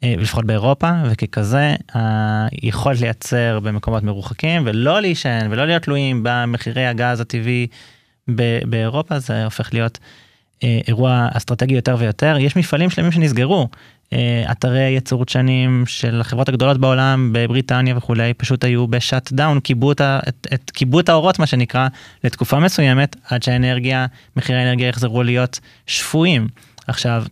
לפחות 0.04 0.46
באירופה, 0.46 0.92
וככזה, 1.10 1.76
היכולת 1.94 3.00
לייצר 3.00 3.60
במקומות 3.64 4.04
מרוחקים, 4.04 4.62
ולא 4.66 5.02
להישען, 5.02 5.52
ולא 5.52 5.66
להיות 5.66 5.84
תלויים 5.84 6.20
במחירי 6.24 6.86
הגז 6.86 7.20
הטבעי 7.20 7.68
באירופה, 8.66 9.20
זה 9.20 9.44
הופך 9.44 9.74
להיות 9.74 10.00
אירוע 10.88 11.28
אסטרטגי 11.34 11.76
יותר 11.76 11.96
ויותר. 12.00 12.36
יש 12.40 12.56
מפעלים 12.56 12.90
שלמים 12.90 13.12
שנסגרו. 13.12 13.68
אה, 14.14 14.52
אתרי 14.52 14.80
ייצור 14.80 15.26
דשנים 15.26 15.84
של 15.88 16.22
החברות 16.22 16.50
הגדולות 16.50 16.78
בעולם 16.78 17.30
בבריטניה 17.34 17.98
וכולי 17.98 18.34
פשוט 18.34 18.64
היו 18.64 18.88
בשאט 18.88 19.32
דאון 19.32 19.60
כיבו 19.60 19.92
את, 19.92 20.02
את, 20.02 20.48
את 20.54 20.72
כיבו 20.72 21.00
את 21.00 21.10
האורות 21.10 21.40
מה 21.40 21.46
שנקרא 21.46 21.88
לתקופה 22.24 22.60
מסוימת 22.60 23.16
עד 23.30 23.44
שהאנרגיה 23.44 24.06
מחירי 24.36 24.60
האנרגיה 24.60 24.88
יחזרו 24.88 25.24
להיות 25.24 25.60
שפויים 25.88 26.48
עכשיו 26.88 27.24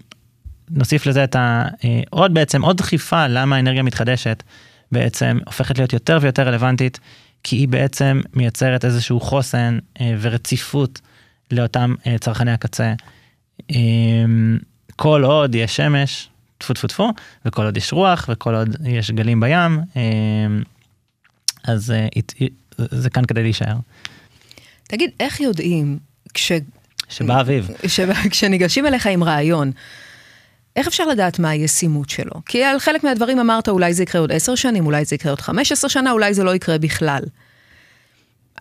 נוסיף 0.70 1.06
לזה 1.06 1.24
את 1.24 1.36
ה, 1.36 1.66
אה, 2.14 2.28
בעצם 2.28 2.62
עוד 2.62 2.78
דחיפה 2.78 3.28
למה 3.28 3.56
האנרגיה 3.56 3.84
מתחדשת 3.84 4.44
בעצם 4.92 5.40
הופכת 5.46 5.78
להיות 5.78 5.94
יותר 5.94 6.18
ויותר 6.22 6.48
רלוונטית 6.48 7.00
כי 7.44 7.56
היא 7.56 7.68
בעצם 7.68 8.22
מייצרת 8.34 8.86
איזשהו 8.86 9.20
חוסן 9.20 9.80
אה, 10.02 10.16
ורציפות 10.22 11.02
לאותם 11.52 11.96
צרכני 12.20 12.52
הקצה. 12.52 12.94
כל 14.96 15.24
עוד 15.24 15.56
יש 15.56 15.76
שמש 15.76 16.30
טפו 16.58 16.74
טפו 16.74 16.88
טפו, 16.88 17.10
וכל 17.46 17.66
עוד 17.66 17.78
יש 17.78 17.94
רוח 17.94 18.26
וכל 18.30 18.56
עוד 18.56 18.76
יש 18.86 19.12
גלים 19.12 19.40
בים, 19.40 19.80
אמ, 19.96 20.64
אז 21.64 21.92
אה, 21.92 22.08
זה 22.78 23.10
כאן 23.10 23.26
כדי 23.26 23.44
להישאר. 23.44 23.76
תגיד, 24.84 25.12
איך 25.20 25.40
יודעים 25.40 26.00
כש... 26.34 26.52
שבא 27.10 27.42
אביב. 27.42 27.70
ש... 27.88 28.00
כשניגשים 28.32 28.86
אליך 28.86 29.08
עם 29.08 29.24
רעיון, 29.24 29.72
איך 30.76 30.88
אפשר 30.88 31.08
לדעת 31.08 31.40
מה 31.40 31.50
הישימות 31.50 32.10
שלו? 32.10 32.42
כי 32.46 32.64
על 32.64 32.80
חלק 32.80 33.04
מהדברים 33.04 33.40
אמרת, 33.40 33.70
אולי 33.70 33.94
זה 33.94 34.04
יקרה 34.04 34.22
עוד 34.22 34.32
עשר 34.32 34.56
שנים, 34.56 34.86
אולי 34.86 35.06
זה 35.06 35.16
יקרה 35.16 35.32
עוד 35.32 35.42
חמש 35.42 35.72
עשר 35.72 35.88
שנה, 35.88 36.12
אולי 36.12 36.34
זה 36.34 36.44
לא 36.44 36.56
יקרה 36.56 36.78
בכלל. 36.78 37.24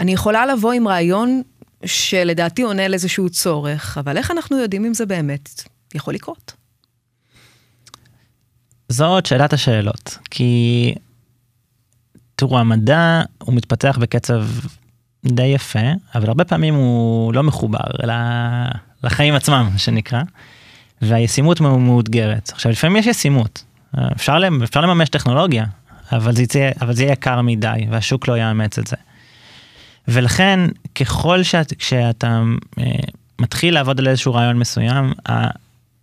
אני 0.01 0.13
יכולה 0.13 0.47
לבוא 0.47 0.73
עם 0.73 0.89
רעיון 0.89 1.43
שלדעתי 1.85 2.63
עונה 2.63 2.85
על 2.85 2.95
איזשהו 2.95 3.31
צורך, 3.31 3.99
אבל 3.99 4.17
איך 4.17 4.31
אנחנו 4.31 4.59
יודעים 4.59 4.85
אם 4.85 4.95
זה 4.95 5.07
באמת 5.07 5.63
יכול 5.95 6.15
לקרות? 6.15 6.53
זאת 8.89 9.27
שאלת 9.27 9.53
השאלות, 9.53 10.19
כי 10.31 10.95
תראו, 12.37 12.59
המדע 12.59 13.23
הוא 13.39 13.55
מתפתח 13.55 13.99
בקצב 14.01 14.45
די 15.25 15.47
יפה, 15.47 15.79
אבל 16.15 16.29
הרבה 16.29 16.45
פעמים 16.45 16.75
הוא 16.75 17.35
לא 17.35 17.43
מחובר 17.43 17.79
אלא 18.03 18.15
לחיים 19.05 19.35
עצמם, 19.35 19.71
שנקרא, 19.77 20.23
והישימות 21.03 21.61
מאותגרת. 21.61 22.51
עכשיו, 22.53 22.73
לפעמים 22.73 22.97
יש 22.97 23.07
ישימות, 23.07 23.65
אפשר, 23.95 24.39
אפשר 24.65 24.81
לממש 24.81 25.09
טכנולוגיה, 25.09 25.65
אבל 26.13 26.35
זה, 26.35 26.43
יצא, 26.43 26.71
אבל 26.81 26.95
זה 26.95 27.03
יהיה 27.03 27.13
יקר 27.13 27.43
מדי, 27.43 27.87
והשוק 27.91 28.29
לא 28.29 28.39
יאמץ 28.39 28.79
את 28.79 28.87
זה. 28.87 28.97
ולכן, 30.09 30.61
ככל 31.01 31.43
שאת, 31.43 31.73
שאתה 31.79 32.43
אה, 32.79 32.85
מתחיל 33.39 33.75
לעבוד 33.75 34.01
על 34.01 34.09
איזשהו 34.09 34.35
רעיון 34.35 34.59
מסוים, 34.59 35.13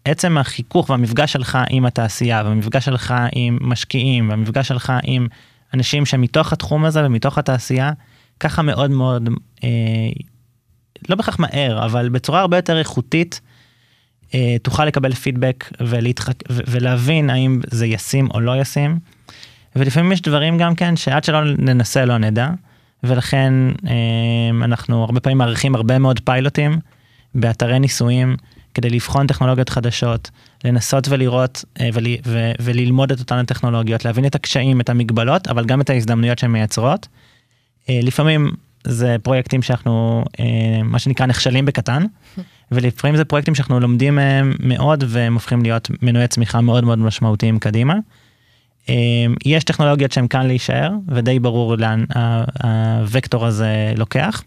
עצם 0.06 0.38
החיכוך 0.38 0.90
והמפגש 0.90 1.34
שלך 1.34 1.58
עם 1.70 1.86
התעשייה, 1.86 2.42
והמפגש 2.46 2.86
שלך 2.86 3.14
עם 3.34 3.58
משקיעים, 3.62 4.30
והמפגש 4.30 4.68
שלך 4.68 4.94
עם 5.04 5.28
אנשים 5.74 6.06
שמתוך 6.06 6.54
התחום 6.54 6.86
הזה 6.86 7.06
ומתוך 7.06 7.38
התעשייה, 7.38 7.92
ככה 8.40 8.62
מאוד 8.62 8.92
מאוד, 8.92 9.30
אה, 9.64 9.70
לא 11.10 11.16
בהכרח 11.16 11.40
מהר, 11.40 11.86
אבל 11.86 12.10
בצורה 12.10 12.42
הרבה 12.42 12.58
יותר 12.58 12.80
איכותית, 12.80 13.42
אה, 14.34 14.56
תוכל 14.64 14.86
לקבל 14.86 15.14
פידבק 15.14 15.72
ולהתחק, 15.80 16.36
ו- 16.50 16.62
ולהבין 16.68 17.30
האם 17.30 17.62
זה 17.72 17.86
ישים 17.86 18.28
או 18.34 18.40
לא 18.40 18.62
ישים. 18.62 19.00
ולפעמים 19.76 20.12
יש 20.12 20.22
דברים 20.22 20.58
גם 20.58 20.76
כן 20.76 20.96
שעד 20.96 21.24
שלא 21.24 21.44
ננסה 21.44 22.06
לא 22.06 22.18
נדע, 22.18 22.50
ולכן 23.08 23.54
אה, 23.88 24.66
אנחנו 24.66 25.04
הרבה 25.04 25.20
פעמים 25.20 25.38
מעריכים 25.38 25.76
הרבה 25.76 26.00
מאוד 26.00 26.20
פיילוטים 26.20 26.80
באתרי 27.36 27.80
ניסויים. 27.80 28.36
כדי 28.78 28.90
לבחון 28.90 29.28
טכנולוגיות 29.28 29.70
חדשות, 29.70 30.30
לנסות 30.64 31.08
ולראות 31.10 31.66
אה, 31.80 31.90
ול, 31.94 32.04
ו, 32.26 32.52
וללמוד 32.60 33.12
את 33.12 33.20
אותן 33.20 33.38
הטכנולוגיות, 33.38 34.06
להבין 34.06 34.26
את 34.26 34.36
הקשיים, 34.36 34.82
את 34.82 34.90
המגבלות, 34.90 35.48
אבל 35.48 35.66
גם 35.66 35.82
את 35.82 35.90
ההזדמנויות 35.90 36.40
שהן 36.40 36.52
מייצרות. 36.52 37.08
אה, 37.90 38.00
לפעמים 38.04 38.52
זה 38.84 39.16
פרויקטים 39.24 39.62
שאנחנו, 39.62 40.24
אה, 40.40 40.84
מה 40.84 41.00
שנקרא, 41.00 41.26
נכשלים 41.26 41.66
בקטן, 41.66 42.06
ולפעמים 42.72 43.18
זה 43.18 43.26
פרויקטים 43.26 43.56
שאנחנו 43.56 43.80
לומדים 43.80 44.16
מהם 44.16 44.54
מאוד 44.60 45.04
והם 45.08 45.34
הופכים 45.34 45.64
להיות 45.64 45.90
מנועי 46.02 46.28
צמיחה 46.28 46.62
מאוד 46.62 46.84
מאוד 46.84 47.00
משמעותיים 47.00 47.60
קדימה. 47.60 47.94
יש 49.46 49.64
טכנולוגיות 49.64 50.12
שהן 50.12 50.28
כאן 50.28 50.48
להישאר, 50.48 50.92
ודי 51.08 51.40
ברור 51.40 51.76
לאן 51.76 52.04
הוקטור 53.14 53.46
הזה 53.46 53.94
לוקח. 53.98 54.44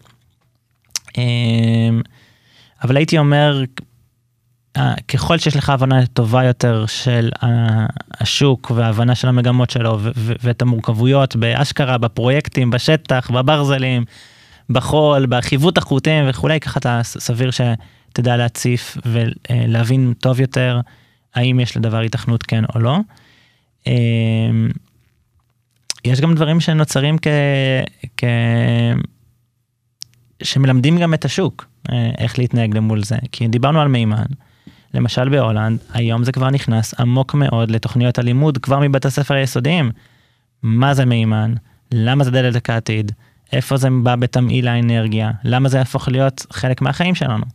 אבל 2.83 2.97
הייתי 2.97 3.17
אומר, 3.17 3.63
ככל 5.07 5.37
שיש 5.37 5.55
לך 5.55 5.69
הבנה 5.69 6.05
טובה 6.05 6.43
יותר 6.43 6.85
של 6.85 7.29
השוק 8.13 8.71
והבנה 8.75 9.15
של 9.15 9.27
המגמות 9.27 9.69
שלו 9.69 9.99
ואת 10.15 10.61
המורכבויות 10.61 11.35
באשכרה, 11.35 11.97
בפרויקטים, 11.97 12.69
בשטח, 12.69 13.31
בברזלים, 13.31 14.03
בחול, 14.69 15.25
בחיווט 15.25 15.77
החוטים 15.77 16.23
וכולי, 16.29 16.59
ככה 16.59 16.79
אתה 16.79 16.99
סביר 17.03 17.51
שתדע 17.51 18.37
להציף 18.37 18.97
ולהבין 19.05 20.13
טוב 20.19 20.39
יותר 20.39 20.79
האם 21.35 21.59
יש 21.59 21.77
לדבר 21.77 21.97
היתכנות 21.97 22.43
כן 22.43 22.63
או 22.75 22.79
לא. 22.79 22.97
אמ, 23.87 24.69
יש 26.05 26.21
גם 26.21 26.35
דברים 26.35 26.59
שנוצרים 26.59 27.17
כ... 27.21 27.27
כ... 28.17 28.23
שמלמדים 30.43 30.97
גם 30.97 31.13
את 31.13 31.25
השוק 31.25 31.65
אה, 31.91 32.09
איך 32.17 32.39
להתנהג 32.39 32.77
למול 32.77 33.03
זה, 33.03 33.17
כי 33.31 33.47
דיברנו 33.47 33.81
על 33.81 33.87
מימן. 33.87 34.25
למשל 34.93 35.29
בהולנד, 35.29 35.79
היום 35.93 36.23
זה 36.23 36.31
כבר 36.31 36.49
נכנס 36.49 36.99
עמוק 36.99 37.33
מאוד 37.33 37.71
לתוכניות 37.71 38.19
הלימוד 38.19 38.57
כבר 38.57 38.79
מבית 38.79 39.05
הספר 39.05 39.33
היסודיים. 39.33 39.91
מה 40.63 40.93
זה 40.93 41.05
מימן? 41.05 41.53
למה 41.91 42.23
זה 42.23 42.31
דלת 42.31 42.69
העתיד? 42.69 43.11
איפה 43.53 43.77
זה 43.77 43.87
בא 44.03 44.15
בתמהיל 44.15 44.67
האנרגיה? 44.67 45.31
למה 45.43 45.69
זה 45.69 45.77
יהפוך 45.77 46.07
להיות 46.07 46.45
חלק 46.51 46.81
מהחיים 46.81 47.15
שלנו? 47.15 47.45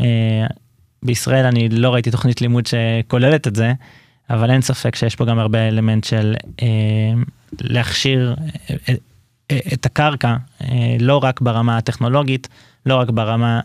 אה, 0.00 0.46
בישראל 1.02 1.46
אני 1.46 1.68
לא 1.68 1.94
ראיתי 1.94 2.10
תוכנית 2.10 2.40
לימוד 2.40 2.66
שכוללת 2.66 3.48
את 3.48 3.56
זה, 3.56 3.72
אבל 4.30 4.50
אין 4.50 4.60
ספק 4.60 4.96
שיש 4.96 5.16
פה 5.16 5.24
גם 5.24 5.38
הרבה 5.38 5.68
אלמנט 5.68 6.04
של 6.04 6.34
אה, 6.62 6.66
להכשיר 7.60 8.34
אה, 8.70 8.76
אה, 9.50 9.58
את 9.72 9.86
הקרקע, 9.86 10.36
אה, 10.62 10.96
לא 11.00 11.24
רק 11.24 11.40
ברמה 11.40 11.76
הטכנולוגית, 11.76 12.48
לא 12.86 12.96
רק 12.96 13.10
ברמה 13.10 13.60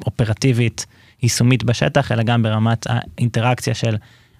האופרטיבית. 0.00 0.86
אה, 0.88 1.02
יישומית 1.22 1.64
בשטח, 1.64 2.12
אלא 2.12 2.22
גם 2.22 2.42
ברמת 2.42 2.86
האינטראקציה 2.88 3.74
של 3.74 3.96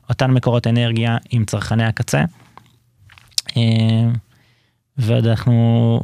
אותן 0.09 0.31
מקורות 0.31 0.66
אנרגיה 0.66 1.16
עם 1.31 1.44
צרכני 1.44 1.85
הקצה. 1.85 2.24
אה, 3.57 3.62
ועוד 4.98 5.26
אנחנו 5.26 6.00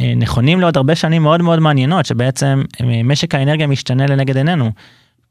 אה, 0.00 0.12
נכונים 0.16 0.60
לעוד 0.60 0.76
הרבה 0.76 0.94
שנים 0.94 1.22
מאוד 1.22 1.42
מאוד 1.42 1.58
מעניינות, 1.58 2.06
שבעצם 2.06 2.62
אה, 2.80 3.02
משק 3.04 3.34
האנרגיה 3.34 3.66
משתנה 3.66 4.06
לנגד 4.06 4.36
עינינו. 4.36 4.70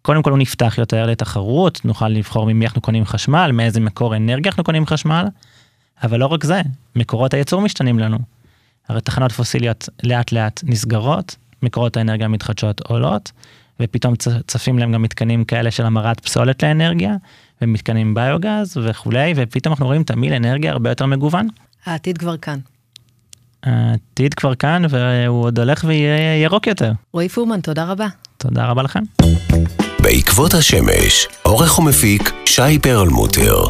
קודם 0.08 0.24
כל 0.24 0.32
הוא 0.32 0.40
נפתח 0.40 0.76
יותר 0.78 1.06
לתחרות, 1.06 1.86
נוכל 1.86 2.08
לבחור 2.10 2.46
ממי 2.46 2.66
אנחנו 2.66 2.82
קונים 2.82 3.06
חשמל, 3.06 3.52
מאיזה 3.54 3.80
מקור 3.80 4.16
אנרגיה 4.16 4.50
אנחנו 4.50 4.64
קונים 4.64 4.86
חשמל, 4.86 5.26
אבל 6.04 6.20
לא 6.20 6.26
רק 6.26 6.44
זה, 6.44 6.62
מקורות 6.96 7.34
הייצור 7.34 7.62
משתנים 7.62 8.00
לנו. 8.00 8.18
הרי 8.90 9.02
תחנות 9.02 9.32
פוסיליות 9.32 9.90
לאט 10.04 10.32
לאט 10.32 10.62
נסגרות, 10.64 11.36
מקורות 11.64 11.98
האנרגיה 11.98 12.26
המתחדשות 12.26 12.82
עולות, 12.82 13.32
ופתאום 13.80 14.14
צפים 14.48 14.80
להם 14.80 14.92
גם 14.92 15.02
מתקנים 15.02 15.46
כאלה 15.46 15.72
של 15.72 15.86
המרת 15.86 16.20
פסולת 16.20 16.64
לאנרגיה, 16.64 17.16
ומתקנים 17.62 18.14
ביוגז 18.14 18.78
וכולי, 18.84 19.34
ופתאום 19.36 19.72
אנחנו 19.72 19.86
רואים 19.86 20.04
תמיל 20.04 20.34
אנרגיה 20.34 20.72
הרבה 20.72 20.90
יותר 20.90 21.06
מגוון. 21.06 21.48
העתיד 21.86 22.18
כבר 22.18 22.38
כאן. 22.38 22.60
העתיד 23.64 24.34
כבר 24.34 24.56
כאן, 24.56 24.84
והוא 24.90 25.44
עוד 25.44 25.60
הולך 25.60 25.84
ויהיה 25.88 26.44
ירוק 26.44 26.68
יותר. 26.68 26.92
רועי 27.14 27.30
פורמן, 27.30 27.62
תודה 27.62 27.86
רבה. 27.86 28.08
תודה 28.38 28.66
רבה 28.66 28.84
לכם. 28.84 29.04
בעקבות 30.08 30.54
השמש, 30.54 31.28
עורך 31.44 31.80
ומפיק 31.80 32.32
שי 32.46 32.80
פרלמוטר. 32.82 33.64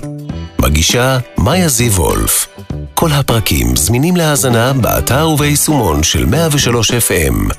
מגישה 0.60 1.18
מאיה 1.38 1.68
זיו 1.68 1.92
וולף. 1.92 2.48
כל 2.94 3.12
הפרקים 3.12 3.76
זמינים 3.76 4.16
להאזנה 4.16 4.74
באתר 4.74 5.30
וביישומון 5.30 6.04
של 6.04 6.26
103 6.26 6.92
FM. 6.92 7.54